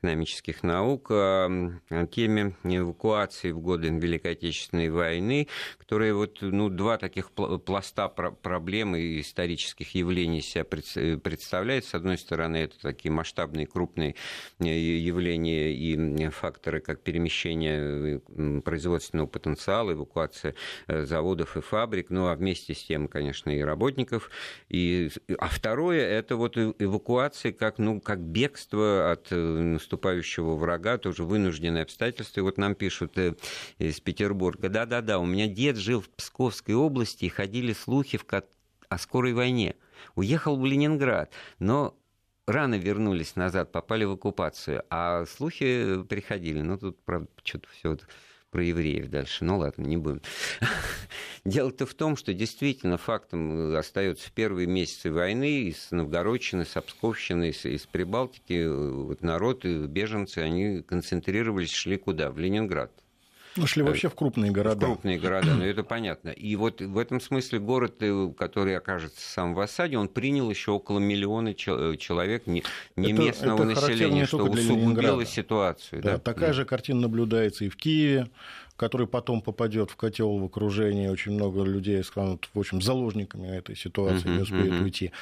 [0.00, 1.48] экономических наук, о,
[1.90, 8.96] о теме эвакуации в годы Великой Отечественной войны, которые вот, ну, два таких пласта проблем
[8.96, 11.84] и исторических явлений себя представляют.
[11.84, 14.14] С одной стороны, это такие масштабные, крупные
[14.60, 20.54] э, явления и факторы, как перемещение э, производственного потенциала, эвакуация
[20.86, 24.30] э, заводов и фабрик, фабрик, ну а вместе с тем, конечно, и работников.
[24.68, 31.24] И, а второе– это вот эвакуация как, ну, как бегство от э, наступающего врага, тоже
[31.24, 32.40] вынужденные обстоятельства.
[32.40, 33.34] И вот нам пишут э,
[33.78, 38.24] из Петербурга, да-да-да, у меня дед жил в Псковской области, и ходили слухи в,
[38.88, 39.74] о скорой войне.
[40.14, 41.98] Уехал в Ленинград, но
[42.46, 46.60] рано вернулись назад, попали в оккупацию, а слухи приходили.
[46.60, 47.96] Ну, тут, правда, что-то все
[48.52, 49.44] про евреев дальше.
[49.44, 50.20] Ну ладно, не будем.
[51.44, 57.50] Дело-то в том, что действительно фактом остается в первые месяцы войны из Новгородчины, с Псковщины,
[57.50, 62.30] из, из Прибалтики вот народ и беженцы, они концентрировались, шли куда?
[62.30, 62.92] В Ленинград.
[63.56, 64.86] Ну, шли вообще в крупные города.
[64.86, 66.30] В крупные города, ну это понятно.
[66.30, 70.70] И вот в этом смысле город, э, который окажется сам в осаде, он принял еще
[70.70, 72.64] около миллиона э, человек не,
[72.96, 76.02] не это, местного это населения, что усугубило ситуацию.
[76.02, 76.18] Да, да.
[76.18, 76.54] Такая да.
[76.54, 78.30] же картина наблюдается и в Киеве
[78.76, 83.76] который потом попадет в котел в окружении, очень много людей станут, в общем, заложниками этой
[83.76, 84.82] ситуации, uh-huh, не успеют uh-huh.
[84.82, 85.12] уйти.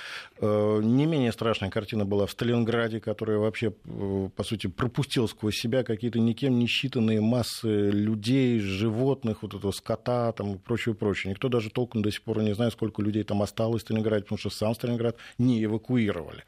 [0.40, 5.56] Э, не менее страшная картина была в Сталинграде, которая вообще, э, по сути, пропустила сквозь
[5.56, 11.30] себя какие-то никем не считанные массы людей, животных, вот этого скота там, и прочее, прочее.
[11.30, 14.38] Никто даже толком до сих пор не знает, сколько людей там осталось в Сталинграде, потому
[14.38, 16.44] что сам Сталинград не эвакуировали.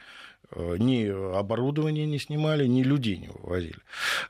[0.54, 3.78] Э, ни оборудование не снимали, ни людей не вывозили.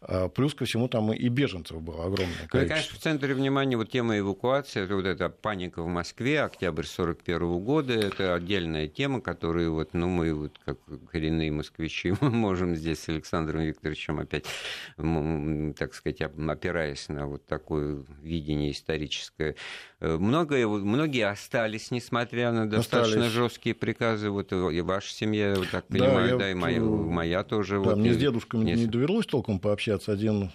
[0.00, 2.58] А плюс ко всему там и беженцев было огромное количество.
[2.58, 6.42] Ну, и, конечно, в центре внимания вот тема эвакуации, это вот эта паника в Москве,
[6.42, 10.78] октябрь 41 года, это отдельная тема, которую вот, ну, мы вот как
[11.10, 14.44] коренные москвичи можем здесь с Александром Викторовичем опять,
[14.96, 19.56] так сказать, опираясь на вот такое видение историческое,
[20.02, 23.32] многое, многие остались, несмотря на достаточно остались.
[23.32, 27.74] жесткие приказы, вот и ваша семья, вот так понимаю, понимаю, да, и моя, моя тоже.
[27.74, 28.72] Да, вот, мне с дедушкой не...
[28.72, 30.12] не довелось толком пообщаться.
[30.12, 30.50] Один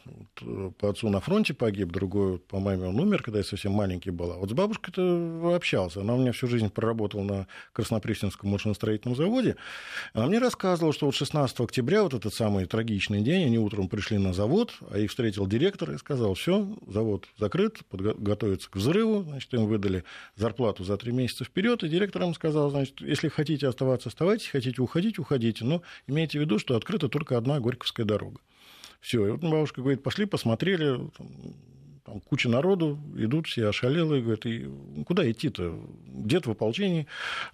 [0.79, 4.31] по отцу на фронте погиб, другой по маме он умер, когда я совсем маленький был.
[4.31, 6.01] А вот с бабушкой-то общался.
[6.01, 9.55] Она у меня всю жизнь проработала на Краснопресненском машиностроительном заводе.
[10.13, 14.17] Она мне рассказывала, что вот 16 октября, вот этот самый трагичный день, они утром пришли
[14.17, 19.53] на завод, а их встретил директор и сказал, все, завод закрыт, готовится к взрыву, значит,
[19.53, 20.03] им выдали
[20.35, 24.81] зарплату за три месяца вперед, и директор им сказал, значит, если хотите оставаться, оставайтесь, хотите
[24.81, 28.39] уходить, уходите ходите, но имейте в виду, что открыта только одна Горьковская дорога.
[28.99, 31.27] Все, и вот бабушка говорит, пошли, посмотрели, там,
[32.03, 34.67] там куча народу, идут все ошалелые, говорят, и
[35.05, 35.79] куда идти-то?
[36.07, 37.05] Дед в ополчении,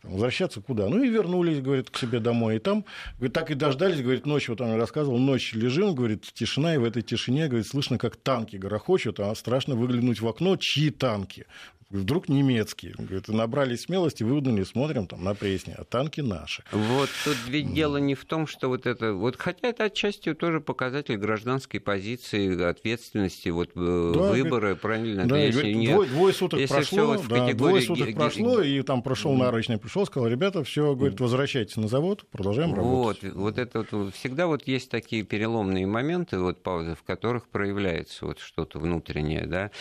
[0.04, 0.88] возвращаться куда?
[0.88, 2.56] Ну и вернулись, говорит, к себе домой.
[2.56, 2.86] И там,
[3.18, 6.86] говорит, так и дождались, говорит, ночью, вот он рассказывал, ночь лежим, говорит, тишина, и в
[6.86, 11.46] этой тишине, говорит, слышно, как танки грохочут, а страшно выглянуть в окно, чьи танки
[11.94, 12.94] вдруг немецкие.
[12.98, 16.64] Говорит, набрали смелости, выдали, смотрим там на пресне, а танки наши.
[16.72, 19.14] Вот тут ведь дело не в том, что вот это...
[19.14, 25.26] Вот, хотя это отчасти тоже показатель гражданской позиции, ответственности, вот э, да, выбора, говорит, правильно?
[25.26, 27.54] Да, если говорит, не, двое, двое суток если прошло, вот да, категории...
[27.54, 32.26] двое суток прошло, и там прошел нарочный, пришел, сказал, ребята, все, говорит, возвращайтесь на завод,
[32.32, 33.24] продолжаем работать.
[33.24, 38.26] Вот, вот это вот, всегда вот есть такие переломные моменты, вот паузы, в которых проявляется
[38.26, 39.72] вот что-то внутреннее, да,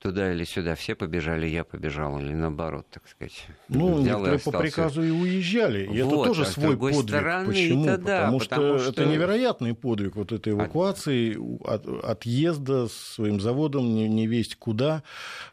[0.00, 3.46] туда или сюда, все побежали, я побежал, или наоборот, так сказать.
[3.68, 7.08] Ну, некоторые по приказу и уезжали, и вот, это тоже а свой подвиг.
[7.08, 7.84] Стороны, Почему?
[7.84, 13.40] Да, потому, потому что, что это невероятный подвиг вот этой эвакуации, от, отъезда с своим
[13.40, 15.02] заводом не, не весть куда,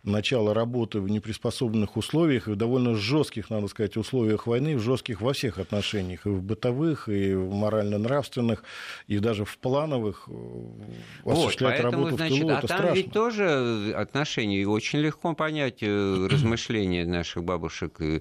[0.03, 5.21] начало работы в неприспособленных условиях, и в довольно жестких, надо сказать, условиях войны, в жестких
[5.21, 8.63] во всех отношениях, и в бытовых, и в морально-нравственных,
[9.08, 10.29] и даже в плановых
[11.25, 12.95] осуществлять вот, поэтому, работу значит, в тылу, а это там страшно.
[12.95, 14.62] ведь тоже отношения отношении.
[14.62, 18.19] И очень легко понять э, размышления наших бабушек э,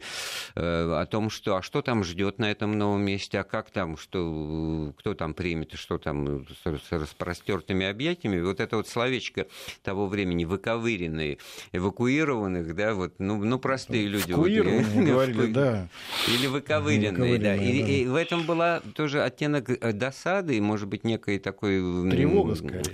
[0.55, 4.93] о том, что а что там ждет на этом новом месте, а как там, что,
[4.99, 8.41] кто там примет, что там с распростертыми объятиями.
[8.41, 9.47] Вот это вот словечко
[9.83, 11.39] того времени, выковыренные,
[11.73, 14.33] эвакуированных, да, вот, ну, ну простые люди.
[14.33, 15.89] Вот, говорили, да.
[16.29, 17.55] Или выковыренные, да.
[17.55, 17.89] И, да.
[17.89, 21.75] и в этом была тоже оттенок э, досады, и, может быть, некой такой...
[22.11, 22.85] Тревога, скорее.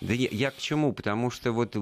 [0.00, 0.92] Да я, я к чему?
[0.92, 1.76] Потому что вот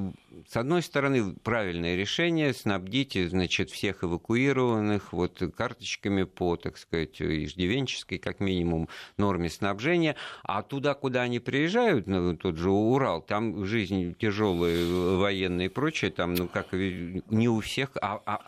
[0.49, 8.19] с одной стороны, правильное решение снабдить, значит, всех эвакуированных вот карточками по, так сказать, иждивенческой,
[8.19, 14.15] как минимум, норме снабжения, а туда, куда они приезжают, ну, тот же Урал, там жизнь
[14.19, 18.41] тяжелая, военная и прочее, там, ну, как не у всех, а, а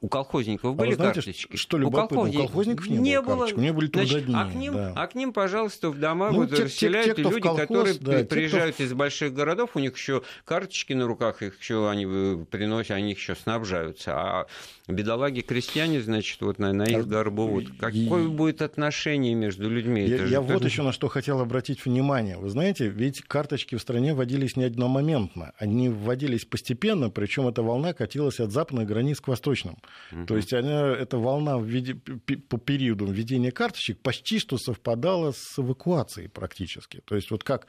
[0.00, 1.56] у колхозников были а знаете, карточки.
[1.56, 4.34] Что любопытно, у, колхозников, у колхозников не, не было, карточек, у них были трудодни.
[4.34, 4.92] А, к ним, да.
[4.96, 7.94] а к ним, пожалуйста, в дома ну, вот те, расселяют те, те, люди, колхоз, которые
[7.94, 8.92] да, приезжают те, кто...
[8.92, 13.34] из больших городов, у них еще карточки на руках, их еще они приносят, они еще
[13.34, 14.12] снабжаются.
[14.14, 14.46] А
[14.88, 17.46] бедолаги крестьяне, значит, вот на, на их горбу.
[17.46, 17.64] Вот.
[17.78, 18.28] Какое и...
[18.28, 20.04] будет отношение между людьми?
[20.06, 22.38] Я, я вот еще на что хотел обратить внимание.
[22.38, 25.52] Вы знаете, ведь карточки в стране вводились не одномоментно.
[25.58, 29.78] Они вводились постепенно, причем эта волна катилась от западных границ к восточным.
[30.12, 30.26] Угу.
[30.26, 36.28] То есть она, эта волна введи, по периоду введения карточек почти что совпадала с эвакуацией
[36.28, 37.02] практически.
[37.04, 37.66] То есть вот как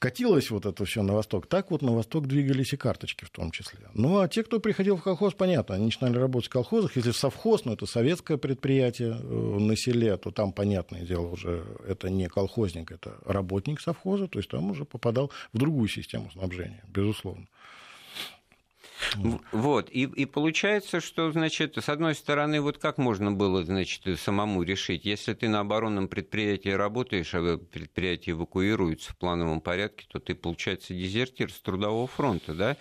[0.00, 3.50] катилось вот это все на восток, так вот на восток двигались и карточки в том
[3.52, 3.80] числе.
[3.94, 6.96] Ну, а те, кто приходил в колхоз, понятно, они начинали работать в колхозах.
[6.96, 12.08] Если совхоз, ну, это советское предприятие э, на селе, то там, понятное дело, уже это
[12.08, 17.46] не колхозник, это работник совхоза, то есть там уже попадал в другую систему снабжения, безусловно.
[19.52, 24.62] Вот, и, и получается, что, значит, с одной стороны, вот как можно было, значит, самому
[24.62, 30.34] решить, если ты на оборонном предприятии работаешь, а предприятие эвакуируется в плановом порядке, то ты,
[30.34, 32.76] получается, дезертир с трудового фронта, да?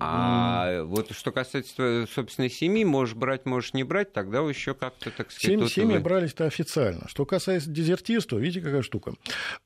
[0.00, 5.30] А вот что касается собственной семьи, можешь брать, можешь не брать, тогда еще как-то, так
[5.30, 5.58] сказать...
[5.58, 6.00] Семь, семьи вы...
[6.00, 7.06] брались-то официально.
[7.08, 9.14] Что касается дезертирства, видите, какая штука.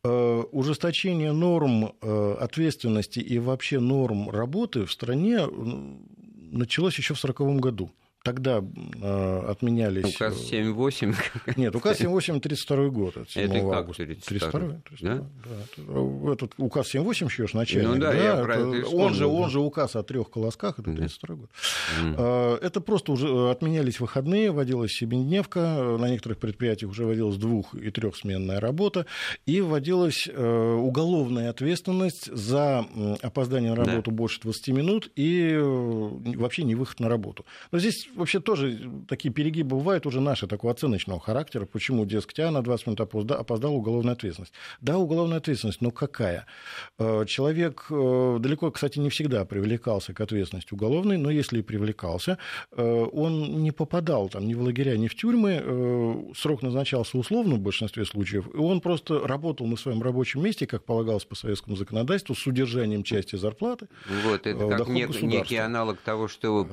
[0.02, 7.60] Э, ужесточение норм э, ответственности и вообще норм работы в стране началось еще в 1940
[7.60, 7.90] году.
[8.22, 10.14] Тогда э, отменялись...
[10.14, 11.14] Указ 7.8?
[11.56, 13.16] Нет, указ 7.8 32 год.
[13.16, 14.04] Это, это августа.
[14.04, 15.26] 32 32 да?
[15.78, 16.32] да.
[16.32, 17.88] Этот указ 7.8 еще ж начальник.
[17.88, 21.34] Ну да, да я это, он, же, он же указ о трех колосках, это 32
[21.34, 21.40] да.
[21.40, 21.50] год.
[22.02, 22.58] Mm.
[22.58, 28.60] Это просто уже отменялись выходные, вводилась семидневка, на некоторых предприятиях уже вводилась двух- и трехсменная
[28.60, 29.06] работа,
[29.46, 32.84] и вводилась э, уголовная ответственность за
[33.22, 34.16] опоздание на работу да.
[34.16, 37.46] больше 20 минут и э, вообще не выход на работу.
[37.72, 41.66] Но здесь вообще тоже такие перегибы бывают уже наши, такого оценочного характера.
[41.66, 44.52] Почему, дескать, а на 20 минут опоздал уголовная ответственность.
[44.80, 46.46] Да, уголовная ответственность, но какая?
[46.98, 52.38] Э, человек э, далеко, кстати, не всегда привлекался к ответственности уголовной, но если и привлекался,
[52.72, 57.60] э, он не попадал там ни в лагеря, ни в тюрьмы, срок назначался условно в
[57.60, 62.34] большинстве случаев, и он просто работал на своем рабочем месте, как полагалось по советскому законодательству,
[62.34, 63.88] с удержанием части зарплаты.
[64.24, 66.64] Вот, это как нек- некий аналог того, что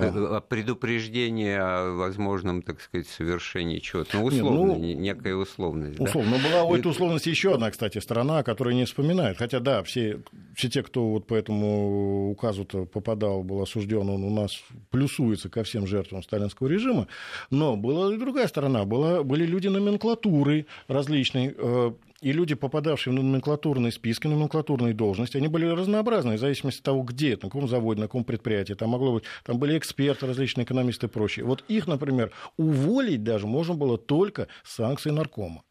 [0.50, 4.18] предупреждение сведения о возможном, так сказать, совершении чего-то.
[4.18, 6.00] Ну, условно, не, ну, некая условность.
[6.00, 6.38] Условно.
[6.38, 6.38] Да?
[6.38, 9.38] Но была у этой условности еще одна, кстати, страна, которая не вспоминает.
[9.38, 10.22] Хотя, да, все,
[10.56, 15.64] все те, кто вот по этому указу-то попадал, был осужден, он у нас плюсуется ко
[15.64, 17.08] всем жертвам сталинского режима.
[17.52, 18.86] Но была и другая сторона.
[18.86, 25.48] Была, были люди номенклатуры различной, э, и люди, попадавшие в номенклатурные списки, номенклатурные должности, они
[25.48, 28.74] были разнообразны, в зависимости от того, где, на каком заводе, на каком предприятии.
[28.74, 31.46] Там, могло быть, там были эксперты, различные экономисты и прочее.
[31.46, 35.64] Вот их, например, уволить даже можно было только санкцией наркома.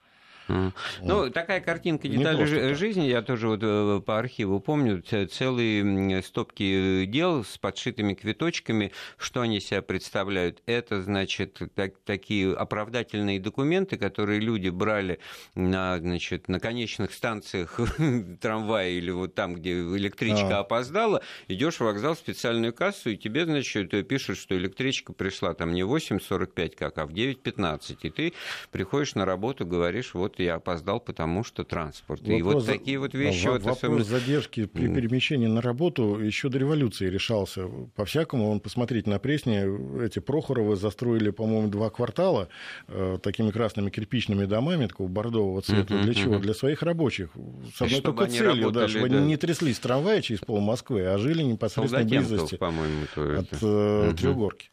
[1.02, 7.04] Ну, такая картинка детали жи- жизни, я тоже вот э, по архиву помню, целые стопки
[7.06, 10.62] дел с подшитыми квиточками, что они себя представляют.
[10.66, 15.18] Это, значит, так, такие оправдательные документы, которые люди брали
[15.54, 17.80] на, значит, на конечных станциях
[18.40, 20.60] трамвая или вот там, где электричка а.
[20.60, 25.72] опоздала, идешь в вокзал, в специальную кассу, и тебе, значит, пишут, что электричка пришла там
[25.72, 28.32] не в 8.45 как, а в 9.15, и ты
[28.70, 32.20] приходишь на работу, говоришь, вот я опоздал, потому что транспорт.
[32.20, 33.46] Вопрос, и вот такие вот вещи.
[33.46, 34.04] Вопрос вот особенно...
[34.04, 37.68] задержки при перемещении на работу еще до революции решался.
[37.94, 39.66] По-всякому, он посмотреть на Пресне,
[40.02, 42.48] эти Прохоровы застроили, по-моему, два квартала
[42.88, 45.98] э, такими красными кирпичными домами, такого бордового цвета.
[46.02, 46.38] Для чего?
[46.38, 47.30] Для своих рабочих.
[47.74, 49.18] С одной только целью, работали, да, чтобы да.
[49.18, 54.16] они не тряслись трамвая через пол Москвы, а жили непосредственно близости по-моему, от э, uh-huh.
[54.16, 54.70] Трехгорки.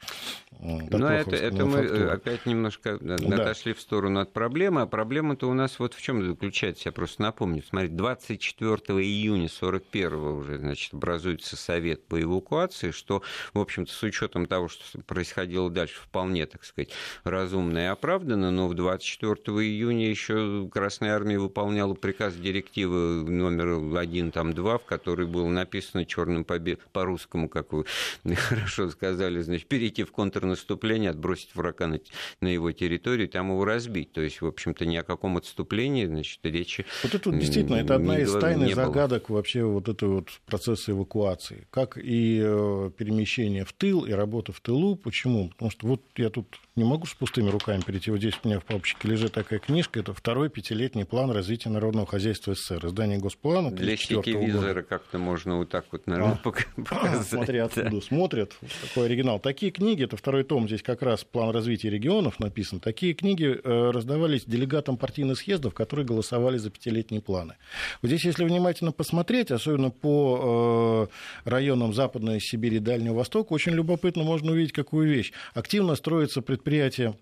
[0.60, 3.16] Но это, это мы э, опять немножко да.
[3.16, 7.22] отошли в сторону от проблемы, а проблема-то у нас вот в чем заключается, я просто
[7.22, 7.64] напомню.
[7.68, 13.22] Смотрите, 24 июня 41 уже, значит, образуется совет по эвакуации, что,
[13.54, 16.90] в общем-то, с учетом того, что происходило дальше, вполне, так сказать,
[17.24, 19.36] разумно и оправданно, но в 24
[19.66, 26.06] июня еще Красная Армия выполняла приказ директивы номер 1, там, 2, в которой было написано
[26.06, 26.60] черным по,
[26.92, 27.86] по-русскому, как вы
[28.36, 32.00] хорошо сказали, значит, перейти в контрнаступление, отбросить врага на,
[32.42, 34.12] на его территорию, там его разбить.
[34.12, 37.96] То есть, в общем-то, ни о каком отступлении, значит, речи Вот это вот, действительно, это
[37.96, 41.68] одна из тайных загадок вообще вот этой вот процесса эвакуации.
[41.70, 44.96] Как и э, перемещение в тыл, и работа в тылу.
[44.96, 45.50] Почему?
[45.50, 48.10] Потому что вот я тут не могу с пустыми руками перейти.
[48.10, 50.00] Вот здесь у меня в папочке лежит такая книжка.
[50.00, 52.88] Это второй пятилетний план развития народного хозяйства СССР.
[52.88, 53.72] Издание Госплана.
[53.72, 57.28] Для сетевизора как-то можно вот так вот, наверное, а, показать.
[57.28, 58.02] Смотри, откуда да.
[58.02, 58.54] смотрят.
[58.82, 59.40] Такой оригинал.
[59.40, 62.80] Такие книги, это второй том, здесь как раз план развития регионов написан.
[62.80, 64.98] Такие книги э, раздавались делегатам
[65.34, 67.56] партийных съездов, которые голосовали за пятилетние планы.
[68.02, 71.10] Вот здесь, если внимательно посмотреть, особенно по
[71.46, 75.34] э, районам Западной Сибири и Дальнего Востока, очень любопытно можно увидеть какую вещь.
[75.54, 77.16] Активно строится предприятия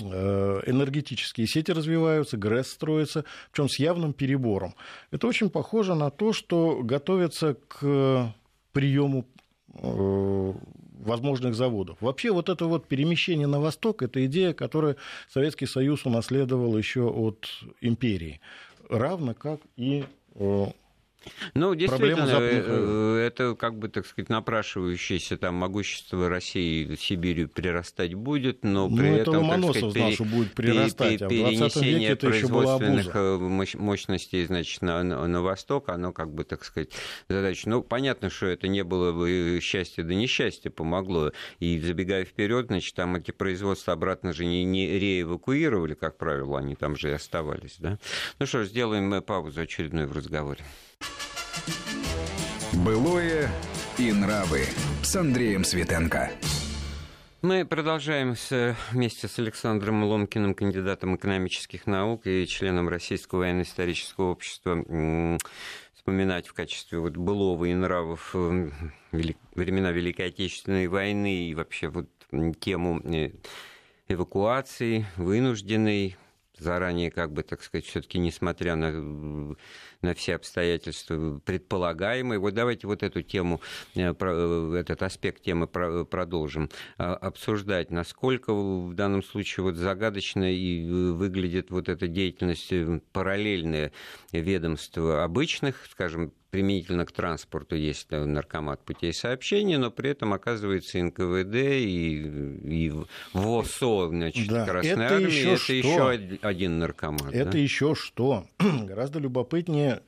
[0.00, 4.74] э, энергетические сети развиваются, ГРЭС строится, причем с явным перебором.
[5.12, 8.34] Это очень похоже на то, что готовится к
[8.72, 9.26] приему
[9.74, 10.52] э,
[11.04, 11.98] возможных заводов.
[12.00, 14.96] Вообще вот это вот перемещение на восток– это идея, которую
[15.28, 17.48] Советский Союз унаследовал еще от
[17.80, 18.40] империи,
[18.88, 20.66] равно как и э,
[21.54, 28.14] ну, действительно, э, э, это как бы, так сказать, напрашивающееся там могущество России Сибирью прирастать
[28.14, 33.38] будет, но ну, при ну, этом, так сказать, что будет прирастать, а перенесение производственных э,
[33.38, 36.90] мощностей, значит, на, на восток, оно как бы, так сказать,
[37.28, 37.68] задача.
[37.68, 41.32] Ну, понятно, что это не было бы счастье да несчастье помогло.
[41.58, 46.76] И забегая вперед, значит, там эти производства обратно же не, не реэвакуировали, как правило, они
[46.76, 47.98] там же и оставались, да.
[48.38, 50.64] Ну что ж, сделаем паузу очередную в разговоре.
[52.84, 53.50] Былое
[53.98, 54.64] и нравы
[55.02, 56.30] с Андреем Светенко.
[57.42, 64.84] Мы продолжаем с, вместе с Александром Ломкиным, кандидатом экономических наук и членом Российского военно-исторического общества,
[65.94, 72.08] вспоминать в качестве вот былого и нравов времена Великой Отечественной войны и вообще вот
[72.60, 73.30] тему э,
[74.08, 76.16] эвакуации, вынужденной,
[76.60, 79.56] заранее, как бы, так сказать, все-таки, несмотря на
[80.02, 82.38] на все обстоятельства предполагаемые.
[82.38, 83.60] Вот давайте вот эту тему,
[83.94, 87.90] э, э, этот аспект темы продолжим а, обсуждать.
[87.90, 92.72] Насколько в данном случае вот загадочно и э, выглядит вот эта деятельность
[93.12, 93.92] параллельная
[94.32, 101.54] ведомства обычных, скажем, применительно к транспорту есть наркомат путей сообщения, но при этом оказывается НКВД
[101.54, 102.22] и,
[102.64, 102.92] и
[103.32, 104.66] ВОСО, значит, да.
[104.66, 105.74] Красная это Армия, еще это что?
[105.74, 107.32] еще один наркомат.
[107.32, 107.58] Это да?
[107.58, 108.46] еще что?
[108.58, 110.02] Гораздо любопытнее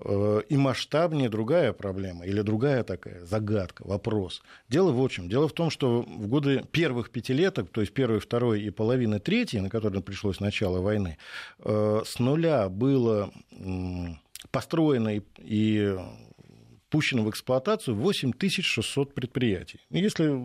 [0.00, 4.42] э, и масштабнее другая проблема или другая такая загадка, вопрос.
[4.68, 5.28] Дело в чем.
[5.28, 9.60] Дело в том, что в годы первых пятилеток, то есть первой, второй и половины третьей,
[9.60, 11.18] на которые пришлось начало войны,
[11.60, 13.32] э, с нуля было
[14.50, 15.96] построено и
[16.90, 19.80] пущено в эксплуатацию 8600 предприятий.
[19.90, 20.40] Если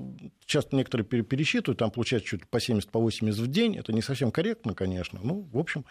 [0.45, 4.32] часто некоторые пересчитывают, там получается чуть по 70, по 80 в день, это не совсем
[4.32, 5.86] корректно, конечно, ну, в общем,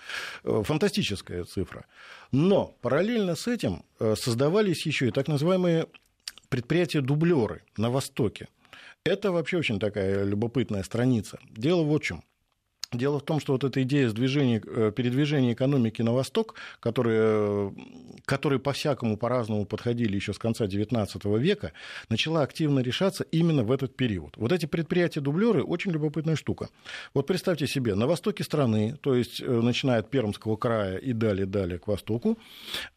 [0.44, 1.86] э, фантастическая цифра.
[2.32, 5.86] Но параллельно с этим э, создавались еще и так называемые
[6.48, 8.48] предприятия-дублеры на Востоке.
[9.04, 11.38] Это вообще очень такая любопытная страница.
[11.50, 12.22] Дело в чем.
[12.92, 17.74] Дело в том, что вот эта идея движения, э, передвижения экономики на восток, которые,
[18.26, 21.72] которые по-всякому, по-разному подходили еще с конца XIX века,
[22.10, 24.36] начала активно решаться именно в этот период.
[24.36, 26.68] Вот эти предприятия-дублеры очень любопытная штука.
[27.14, 31.78] Вот представьте себе, на востоке страны, то есть э, начиная от Пермского края и далее-далее
[31.78, 32.38] к востоку,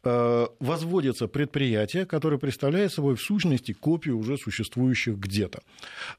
[0.04, 5.62] э, возводятся предприятия, которые представляют собой в сущности копию уже существующих где-то.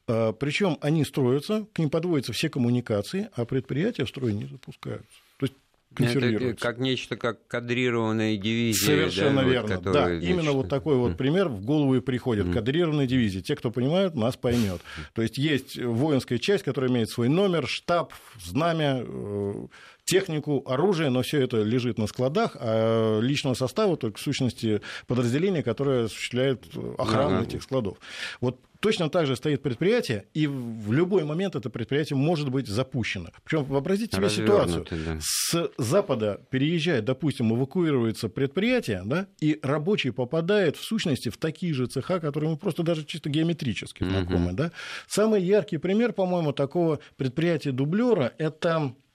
[0.07, 5.07] Причем они строятся, к ним подводятся все коммуникации, а предприятия предприятия в строй не запускаются.
[5.39, 5.55] То есть
[5.99, 8.87] это как нечто как кадрированная дивизия.
[8.87, 9.75] Совершенно да, верно.
[9.77, 10.25] Вот, да, значит...
[10.29, 12.53] именно вот такой вот пример в голову и приходит.
[12.53, 13.43] Кадрированная дивизия.
[13.43, 14.81] Те, кто понимают, нас поймет.
[15.15, 18.13] То есть есть воинская часть, которая имеет свой номер, штаб,
[18.43, 19.67] знамя, э,
[20.07, 25.63] технику, оружие, но все это лежит на складах, а личного состава только в сущности подразделения,
[25.63, 26.65] которое осуществляет
[26.97, 27.99] охрану этих складов.
[28.41, 33.31] Вот Точно так же стоит предприятие, и в любой момент это предприятие может быть запущено.
[33.45, 34.87] Причем вообразите себе ситуацию.
[34.91, 35.19] Да.
[35.21, 41.87] С запада переезжает, допустим, эвакуируется предприятие, да, и рабочий попадает в сущности в такие же
[41.87, 44.49] цеха, которые мы просто даже чисто геометрически знакомы.
[44.49, 44.57] Угу.
[44.57, 44.73] Да.
[45.09, 49.06] Самый яркий пример, по-моему, такого предприятия дублера это э,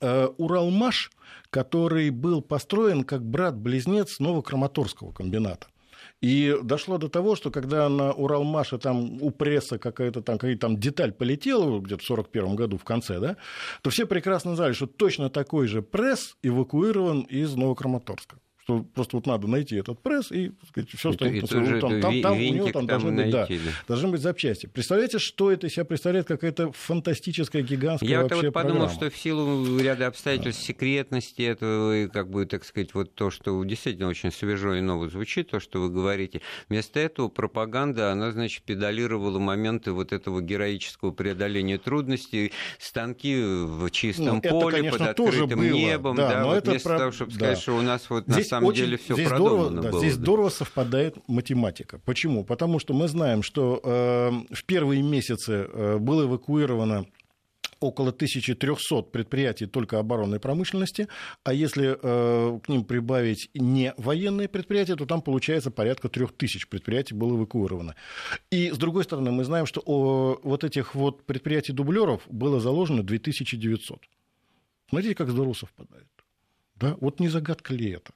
[0.00, 1.10] Уралмаш,
[1.50, 5.66] который был построен как брат-близнец Новокраматорского комбината.
[6.20, 10.78] И дошло до того, что когда на Уралмаше там у пресса какая-то там, какая там
[10.78, 13.36] деталь полетела где-то в 1941 году в конце, да,
[13.82, 19.26] то все прекрасно знали, что точно такой же пресс эвакуирован из Новокраматорска что просто вот
[19.26, 22.40] надо найти этот пресс и сказать, все, что и, и тоже там, там, там, у
[22.40, 23.84] него там, должны, найти, быть, да, да.
[23.88, 24.66] должны быть запчасти.
[24.66, 28.94] Представляете, что это из себя представляет какая-то фантастическая, гигантская Я вообще вот подумал, программа.
[28.94, 30.66] что в силу ряда обстоятельств да.
[30.66, 35.10] секретности этого, и как бы, так сказать, вот то, что действительно очень свежо и ново
[35.10, 36.40] звучит, то, что вы говорите,
[36.70, 44.40] вместо этого пропаганда, она, значит, педалировала моменты вот этого героического преодоления трудностей, станки в чистом
[44.42, 46.98] ну, поле, это, конечно, под открытым было, небом, да, да, но вот это вместо про...
[46.98, 47.36] того, чтобы да.
[47.36, 49.92] сказать, что у нас вот здесь на самом очень, деле все здесь продумано здорово, было.
[49.92, 50.22] Да, здесь да.
[50.22, 52.00] здорово совпадает математика.
[52.04, 52.44] Почему?
[52.44, 57.06] Потому что мы знаем, что э, в первые месяцы э, было эвакуировано
[57.80, 61.08] около 1300 предприятий только оборонной промышленности,
[61.44, 67.14] а если э, к ним прибавить не военные предприятия, то там получается порядка 3000 предприятий
[67.14, 67.94] было эвакуировано.
[68.50, 74.00] И с другой стороны, мы знаем, что о, вот этих вот предприятий-дублеров было заложено 2900.
[74.88, 76.08] Смотрите, как здорово совпадает.
[76.76, 76.96] Да?
[77.00, 78.12] Вот не загадка ли это?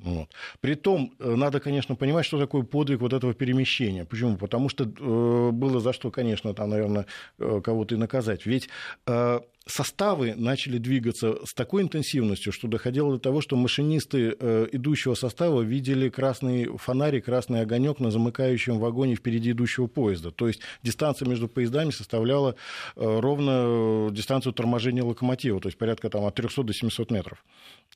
[0.00, 0.28] Вот.
[0.60, 4.04] Притом, надо, конечно, понимать, что такое подвиг вот этого перемещения.
[4.04, 4.36] Почему?
[4.36, 7.06] Потому что э, было за что, конечно, там, наверное,
[7.38, 8.44] э, кого-то и наказать.
[8.44, 8.68] Ведь
[9.06, 15.14] э, составы начали двигаться с такой интенсивностью, что доходило до того, что машинисты э, идущего
[15.14, 20.30] состава видели красный фонарик, красный огонек на замыкающем вагоне впереди идущего поезда.
[20.30, 22.56] То есть дистанция между поездами составляла
[22.96, 27.44] э, ровно дистанцию торможения локомотива, то есть порядка там, от 300 до 700 метров.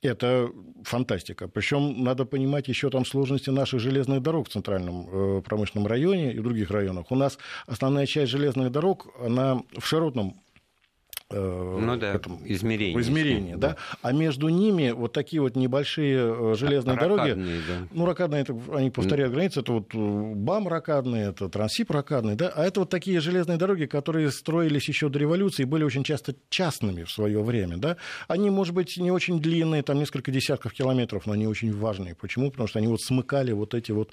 [0.00, 0.50] Это
[0.84, 1.48] фантастика.
[1.48, 6.38] Причем надо понимать еще там сложности наших железных дорог в центральном э, промышленном районе и
[6.38, 7.10] других районах.
[7.10, 10.40] У нас основная часть железных дорог, она в широтном
[11.30, 13.00] ну да, этом, измерение.
[13.00, 13.70] измерении, да.
[13.70, 13.76] да.
[14.00, 17.62] А между ними вот такие вот небольшие железные ракадные, дороги.
[17.68, 17.88] Да.
[17.92, 22.48] Ну, ракадные, это, они повторяют границы, это вот БАМ ракадный, это Трансип ракадный, да.
[22.54, 26.34] А это вот такие железные дороги, которые строились еще до революции и были очень часто
[26.48, 27.96] частными в свое время, да.
[28.26, 32.14] Они, может быть, не очень длинные, там несколько десятков километров, но они очень важные.
[32.14, 32.50] Почему?
[32.50, 34.10] Потому что они вот смыкали вот эти вот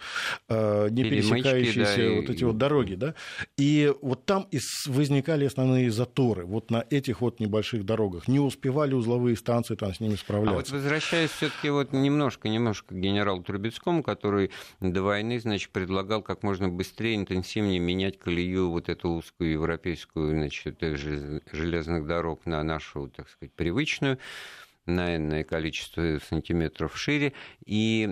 [0.49, 3.15] э, не пересекающиеся да, вот эти вот дороги, да.
[3.57, 6.45] И вот там и возникали основные заторы.
[6.45, 8.27] Вот на эти этих вот небольших дорогах.
[8.27, 10.53] Не успевали узловые станции там с ними справляться.
[10.53, 16.21] А вот возвращаясь все-таки вот немножко, немножко к генералу Трубецкому, который до войны, значит, предлагал
[16.21, 20.79] как можно быстрее, интенсивнее менять колею вот эту узкую европейскую, значит,
[21.51, 24.17] железных дорог на нашу, так сказать, привычную
[24.85, 27.33] на энное количество сантиметров шире.
[27.65, 28.07] И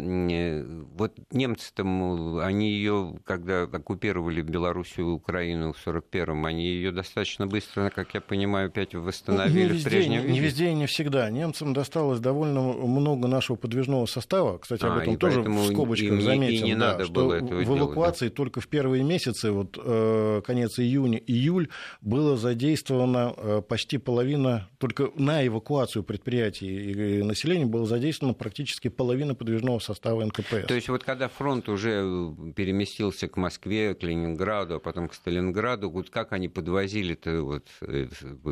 [0.95, 7.45] вот немцы там, они ее, когда оккупировали Белоруссию и Украину в 41-м, они ее достаточно
[7.47, 10.33] быстро, как я понимаю, опять восстановили ну, не везде, в прежнем не, виде.
[10.33, 11.29] Не везде и не всегда.
[11.29, 14.57] Немцам досталось довольно много нашего подвижного состава.
[14.57, 16.65] Кстати, об этом а, тоже в скобочках заметил.
[16.65, 18.37] И не да, надо что было этого в эвакуации делать, да.
[18.37, 21.69] только в первые месяцы, вот э, конец июня, июль,
[22.01, 29.35] было задействовано э, почти половина, только на эвакуацию предприятий и населения было задействовано практически половина
[29.35, 30.65] подвижного состава НКПС.
[30.67, 32.01] То есть вот когда фронт уже
[32.55, 37.67] переместился к Москве, к Ленинграду, а потом к Сталинграду, вот как они подвозили-то вот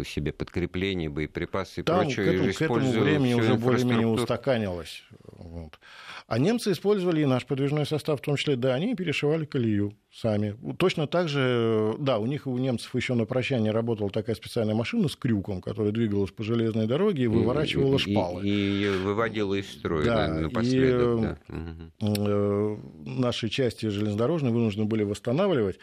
[0.08, 2.26] себе подкрепление, боеприпасы и Там прочее?
[2.26, 5.04] к этому, к этому времени уже более-менее устаканилось.
[5.24, 5.80] Вот.
[6.28, 10.58] А немцы использовали и наш подвижной состав, в том числе, да, они перешивали колею сами.
[10.78, 15.08] Точно так же, да, у них, у немцев еще на прощание работала такая специальная машина
[15.08, 18.46] с крюком, которая двигалась по железной дороге и выворачивала и, шпалы.
[18.46, 21.38] И, и выводила из строя да, да, напоследок.
[21.48, 21.54] И,
[22.02, 22.78] да.
[23.06, 25.80] Наши части железнодорожные вынуждены были восстанавливать.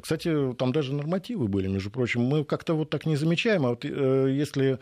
[0.00, 2.22] Кстати, там даже нормативы были, между прочим.
[2.22, 4.78] Мы как-то вот так не замечаем, а вот если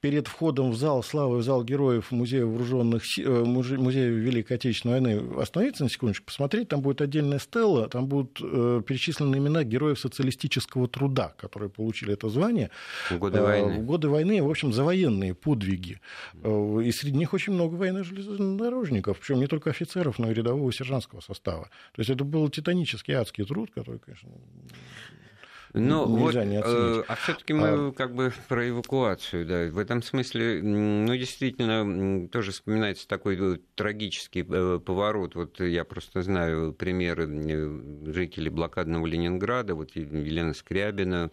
[0.00, 5.84] перед входом в зал славы, в зал героев Музея вооруженных Музея Великой Отечественной войны остановиться
[5.84, 11.34] на секундочку, посмотреть, там будет отдельная стелла, там будут э, перечислены имена героев социалистического труда,
[11.38, 12.70] которые получили это звание
[13.10, 13.78] в годы войны.
[13.78, 16.00] В годы войны, в общем, за военные подвиги.
[16.44, 21.20] И среди них очень много военных железнодорожников, причем не только офицеров, но и рядового сержантского
[21.20, 21.70] состава.
[21.94, 24.30] То есть это был титанический адский труд, который, конечно,
[25.74, 27.92] ну, вот, не э, а все-таки мы а...
[27.92, 29.66] как бы про эвакуацию, да.
[29.70, 35.34] В этом смысле, ну, действительно, тоже вспоминается такой трагический э, поворот.
[35.34, 37.26] Вот я просто знаю примеры
[38.12, 41.30] жителей блокадного Ленинграда, вот Елена Скрябина,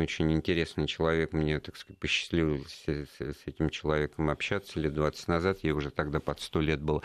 [0.00, 5.58] очень интересный человек, мне, так сказать, посчастливилось с, с этим человеком общаться лет 20 назад,
[5.62, 7.02] ей уже тогда под 100 лет было.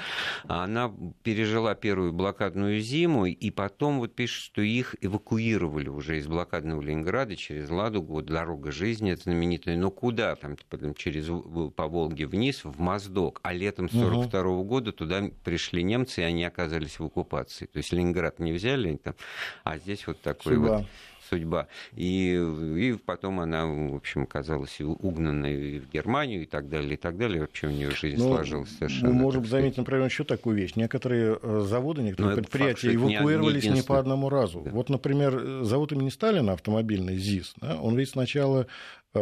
[0.48, 6.82] Она пережила первую блокадную зиму, и потом вот пишет, что их эвакуировали уже из блокадного
[6.82, 11.28] Ленинграда через Ладугу, вот дорога жизни, это знаменитая, но куда там, потом через,
[11.76, 16.44] по Волге вниз, в Моздок, а летом 42 -го года туда пришли немцы, и они
[16.44, 17.66] оказались в оккупации.
[17.66, 19.16] То есть Ленинград не взяли, там,
[19.64, 20.78] а здесь вот такой Судьба.
[20.78, 20.86] вот
[21.30, 21.68] судьба.
[21.96, 27.18] И, и потом она, в общем, оказалась угнанной в Германию и так далее, и так
[27.18, 27.42] далее.
[27.42, 29.10] Вообще у нее жизнь ну, сложилась совершенно.
[29.10, 30.76] Мы можем заметить, например, еще такую вещь.
[30.76, 34.62] Некоторые э, заводы, некоторые Но предприятия факт, эвакуировались не, не, не по одному разу.
[34.62, 34.72] Да.
[34.72, 38.68] Вот, например, завод имени Сталина автомобильный ЗИС, да, он ведь сначала
[39.14, 39.20] э,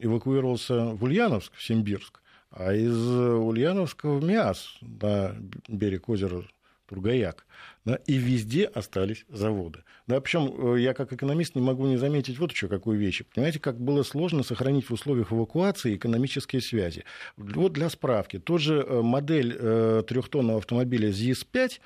[0.00, 5.36] эвакуировался в Ульяновск, в Симбирск, а из Ульяновска в Миас, на
[5.68, 6.42] берег озера
[6.86, 7.46] Тургаяк
[7.84, 9.84] да, и везде остались заводы.
[10.06, 13.22] Да, причем э, я как экономист не могу не заметить вот еще какую вещь.
[13.34, 17.04] Понимаете, как было сложно сохранить в условиях эвакуации экономические связи.
[17.36, 21.80] Вот для справки, тот же э, модель э, трехтонного автомобиля ЗИС-5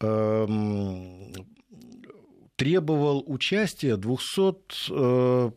[0.00, 0.46] э,
[2.56, 5.50] требовал участия 200, э,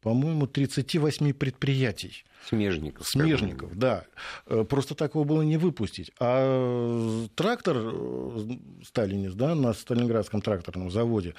[0.00, 2.24] по-моему, 38 предприятий.
[2.48, 3.08] Смежников.
[3.08, 4.04] Смежников, да.
[4.46, 6.10] Э, просто такого было не выпустить.
[6.20, 11.34] А трактор э, Сталинец, да, на Сталинградском тракторном заводе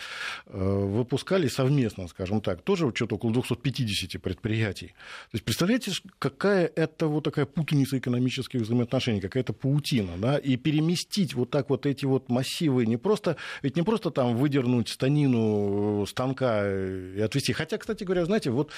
[0.48, 4.88] э, выпускали совместно, скажем так, тоже что-то около 250 предприятий.
[4.88, 11.36] То есть, представляете, какая это вот такая путаница экономических взаимоотношений, какая-то паутина, да, и переместить
[11.36, 16.66] вот так вот эти вот массивы, не просто, ведь не просто там выдернуть станину станка
[16.68, 17.54] и отвести.
[17.54, 18.72] Хотя, кстати говоря, знаете, вот,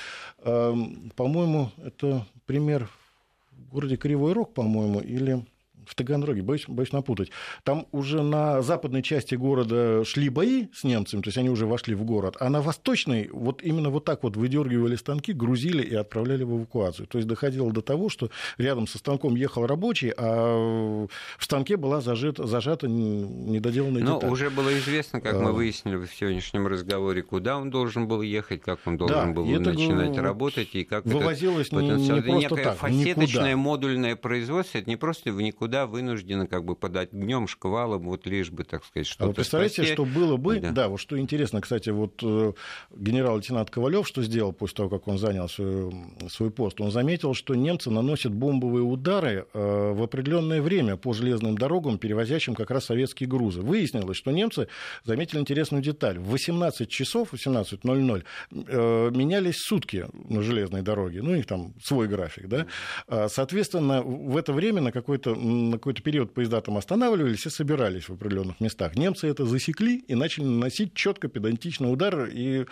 [0.43, 2.89] по-моему, это пример
[3.51, 5.45] в городе Кривой Рог, по-моему, или
[5.88, 7.31] в Таганроге, боюсь, боюсь напутать.
[7.63, 11.95] Там уже на западной части города шли бои с немцами, то есть они уже вошли
[11.95, 16.43] в город, а на восточной вот именно вот так вот выдергивали станки, грузили и отправляли
[16.43, 17.07] в эвакуацию.
[17.07, 21.07] То есть доходило до того, что рядом со станком ехал рабочий, а
[21.38, 24.31] в станке была зажата, зажата недоделанная Но деталь.
[24.31, 25.53] уже было известно, как мы а.
[25.53, 30.17] выяснили в сегодняшнем разговоре, куда он должен был ехать, как он должен да, был начинать
[30.17, 33.57] работать и как вывозилось это, не, не просто некое так, фасеточное никуда.
[33.57, 38.25] модульное производство, это не просто в никуда всегда вынуждены как бы подать днем, шквалом, вот
[38.25, 39.93] лишь бы, так сказать, что-то А вы представляете, спасти.
[39.93, 40.71] что было бы, да.
[40.71, 42.53] да, вот что интересно, кстати, вот э,
[42.95, 45.93] генерал-лейтенант Ковалев что сделал после того, как он занял свой,
[46.30, 46.82] свой пост?
[46.82, 52.55] Он заметил, что немцы наносят бомбовые удары э, в определенное время по железным дорогам, перевозящим
[52.55, 53.61] как раз советские грузы.
[53.61, 54.67] Выяснилось, что немцы
[55.03, 56.17] заметили интересную деталь.
[56.17, 62.47] В 18 часов, 18.00 э, менялись сутки на железной дороге, ну, их там свой график,
[62.47, 62.65] да.
[63.07, 65.36] А, соответственно, в это время на какой-то
[65.70, 68.95] на какой-то период поезда там останавливались и собирались в определенных местах.
[68.95, 72.65] Немцы это засекли и начали наносить четко педантичный удар и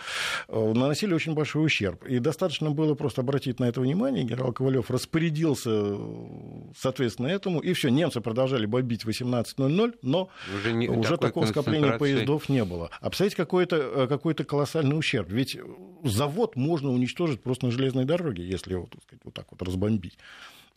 [0.48, 2.04] э, наносили очень большой ущерб.
[2.06, 4.24] И достаточно было просто обратить на это внимание.
[4.24, 5.96] Генерал Ковалев распорядился э,
[6.76, 11.98] соответственно этому, и все, немцы продолжали бомбить в 18.00, но уже, не, уже такого скопления
[11.98, 12.90] поездов не было.
[13.00, 15.30] А представляете, какой-то э, какой колоссальный ущерб.
[15.30, 15.58] Ведь
[16.04, 20.18] завод можно уничтожить просто на железной дороге, если его, так сказать, вот так вот разбомбить.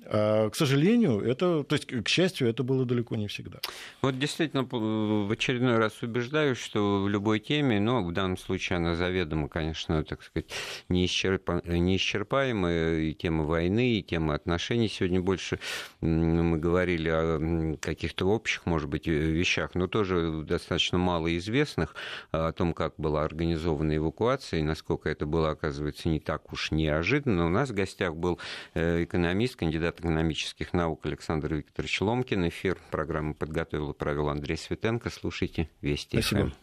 [0.05, 3.59] А, к сожалению, это, то есть, к счастью, это было далеко не всегда.
[4.01, 8.95] Вот действительно, в очередной раз убеждаюсь, что в любой теме, но в данном случае она
[8.95, 10.49] заведомо, конечно, так сказать,
[10.89, 11.61] неисчерпа...
[11.65, 14.87] неисчерпаемая, и тема войны, и тема отношений.
[14.87, 15.59] Сегодня больше
[16.01, 21.95] мы говорили о каких-то общих, может быть, вещах, но тоже достаточно мало известных
[22.31, 27.45] о том, как была организована эвакуация, и насколько это было, оказывается, не так уж неожиданно.
[27.45, 28.39] У нас в гостях был
[28.73, 32.47] э, экономист, кандидат кандидат экономических наук Александр Викторович Ломкин.
[32.47, 35.09] Эфир программы подготовил и провел Андрей Светенко.
[35.09, 36.21] Слушайте Вести.
[36.21, 36.53] Спасибо.